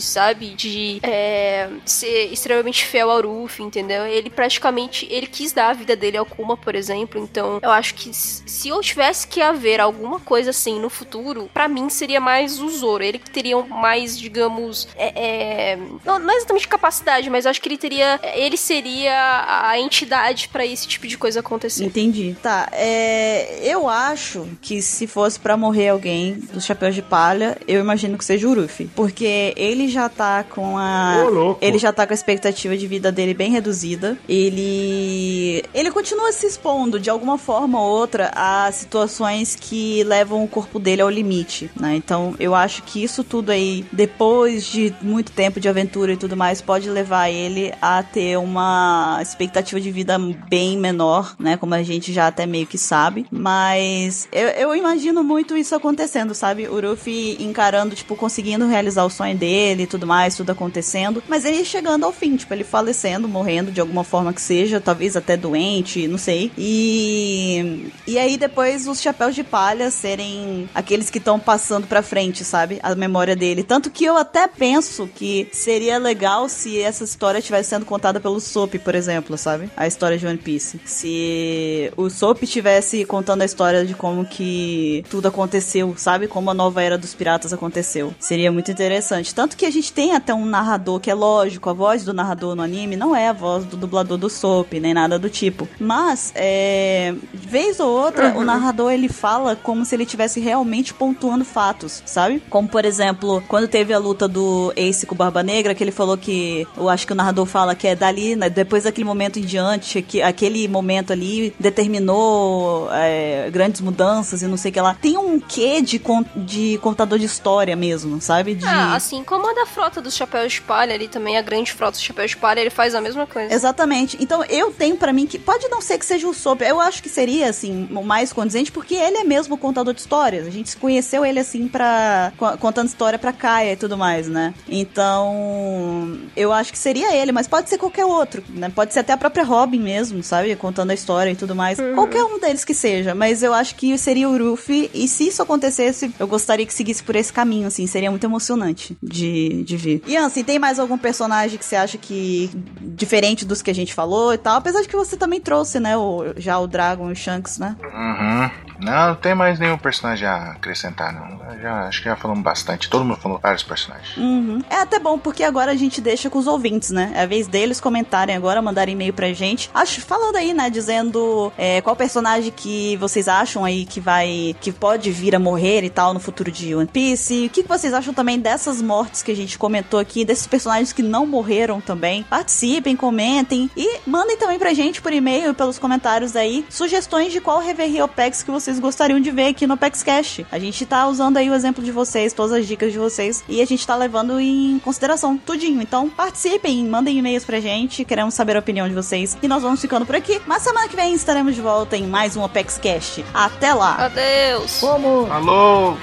[0.00, 0.50] sabe?
[0.50, 4.06] De é, ser extremamente fiel ao Ruffy, entendeu?
[4.06, 5.06] Ele praticamente.
[5.10, 7.20] Ele quis dar a vida dele ao Kuma, por exemplo.
[7.20, 11.68] Então, eu acho que se eu tivesse que haver alguma coisa assim no futuro, pra
[11.68, 13.02] mim seria mais o Zoro.
[13.02, 14.88] Ele que teria mais, digamos.
[14.96, 18.20] É, é, não, não exatamente capacidade, mas acho que ele teria.
[18.34, 21.84] Ele seria a entidade pra esse tipo de coisa acontecer.
[21.84, 22.36] Entendi.
[22.42, 27.80] Tá, é, eu acho que se fosse pra morrer alguém dos chapéus de palha, eu
[27.80, 28.88] imagino que seja o Ruffy.
[28.94, 29.26] Porque
[29.56, 31.24] ele já tá com a.
[31.30, 31.56] Ô.
[31.60, 34.18] Ele já tá com a expectativa de vida dele bem reduzida.
[34.28, 35.64] Ele.
[35.74, 40.78] Ele continua se expondo de alguma forma ou outra a situações que levam o corpo
[40.78, 41.94] dele ao limite, né?
[41.96, 46.36] Então eu acho que isso tudo aí, depois de muito tempo de aventura e tudo
[46.36, 50.18] mais, pode levar ele a ter uma expectativa de vida
[50.48, 51.56] bem menor, né?
[51.56, 53.26] Como a gente já até meio que sabe.
[53.30, 56.68] Mas eu, eu imagino muito isso acontecendo, sabe?
[56.68, 61.22] O Ruffy encarando, tipo, conseguindo realizar o sonho dele e tudo mais, tudo acontecendo.
[61.28, 65.16] Mas ele chegando ao fim, tipo, ele falecendo, morrendo de alguma forma que seja, talvez
[65.16, 66.50] até doente, não sei.
[66.56, 67.90] E.
[68.06, 72.78] E aí depois os chapéus de palha serem aqueles que estão passando pra frente, sabe?
[72.82, 73.62] A memória dele.
[73.62, 78.40] Tanto que eu até penso que seria legal se essa história estivesse sendo contada pelo
[78.40, 79.70] Soap, por exemplo, sabe?
[79.76, 80.80] A história de One Piece.
[80.84, 86.26] Se o Soap estivesse contando a história de como que tudo aconteceu, sabe?
[86.26, 88.14] Como a nova era dos piratas aconteceu.
[88.18, 89.09] Seria muito interessante.
[89.34, 92.54] Tanto que a gente tem até um narrador que é lógico, a voz do narrador
[92.54, 95.68] no anime não é a voz do dublador do Soap, nem nada do tipo.
[95.78, 97.14] Mas, é.
[97.34, 102.42] Vez ou outra, o narrador ele fala como se ele estivesse realmente pontuando fatos, sabe?
[102.48, 105.90] Como, por exemplo, quando teve a luta do Ace com o Barba Negra, que ele
[105.90, 106.66] falou que.
[106.76, 110.02] Eu acho que o narrador fala que é dali, né, depois daquele momento em diante,
[110.02, 114.94] que aquele momento ali determinou é, grandes mudanças e não sei o que lá.
[115.00, 118.54] Tem um quê de, con- de contador de história mesmo, sabe?
[118.54, 118.66] De...
[118.66, 121.92] Ah, assim como a da frota dos chapéus de palha ali também, a grande frota
[121.92, 123.52] dos chapéus de palha, ele faz a mesma coisa.
[123.52, 124.16] Exatamente.
[124.20, 126.60] Então eu tenho pra mim que pode não ser que seja o Soap.
[126.60, 130.46] Eu acho que seria assim o mais condizente porque ele é mesmo contador de histórias.
[130.46, 134.54] A gente conheceu ele assim para contando história pra Kaia e tudo mais, né?
[134.68, 138.70] Então eu acho que seria ele, mas pode ser qualquer outro, né?
[138.74, 140.54] Pode ser até a própria Robin mesmo, sabe?
[140.56, 141.78] Contando a história e tudo mais.
[141.94, 145.42] Qualquer um deles que seja, mas eu acho que seria o Ruffy e se isso
[145.42, 150.02] acontecesse, eu gostaria que seguisse por esse caminho, assim, seria muito emocionante de, de ver.
[150.06, 153.94] E assim, tem mais algum personagem que você acha que diferente dos que a gente
[153.94, 154.56] falou e tal?
[154.56, 157.76] Apesar de que você também trouxe, né, o, já o Dragon e o Shanks, né?
[157.82, 158.70] Uhum.
[158.80, 161.58] Não, não tem mais nenhum personagem a acrescentar, não.
[161.60, 162.88] Já, acho que já falamos bastante.
[162.88, 164.16] Todo mundo falou vários personagens.
[164.16, 164.62] Uhum.
[164.70, 167.12] É até bom, porque agora a gente deixa com os ouvintes, né?
[167.14, 169.70] É a vez deles comentarem agora, mandarem e-mail pra gente.
[169.74, 170.70] Acho, falando aí, né?
[170.70, 174.56] Dizendo é, qual personagem que vocês acham aí que vai.
[174.60, 177.46] que pode vir a morrer e tal no futuro de One Piece.
[177.46, 180.92] O que, que vocês acham também dessas mortes que a gente comentou aqui, desses personagens
[180.92, 182.22] que não morreram também?
[182.22, 187.40] Participem, comentem e mandem também pra gente por e-mail e pelos comentários aí sugestões de
[187.40, 190.40] qual Reverie OPEX que vocês gostariam de ver aqui no OPEX Cash.
[190.50, 193.60] A gente tá usando aí o exemplo de vocês, todas as dicas de vocês e
[193.60, 195.80] a gente tá levando em consideração tudinho.
[195.82, 199.80] Então participem, mandem e-mails pra gente, queremos saber a opinião de vocês e nós vamos
[199.80, 200.40] ficando por aqui.
[200.46, 203.20] Mas semana que vem estaremos de volta em mais um OPEX Cash.
[203.32, 203.96] Até lá!
[204.06, 204.80] Adeus!
[204.80, 205.26] Como?
[205.26, 205.96] Falou!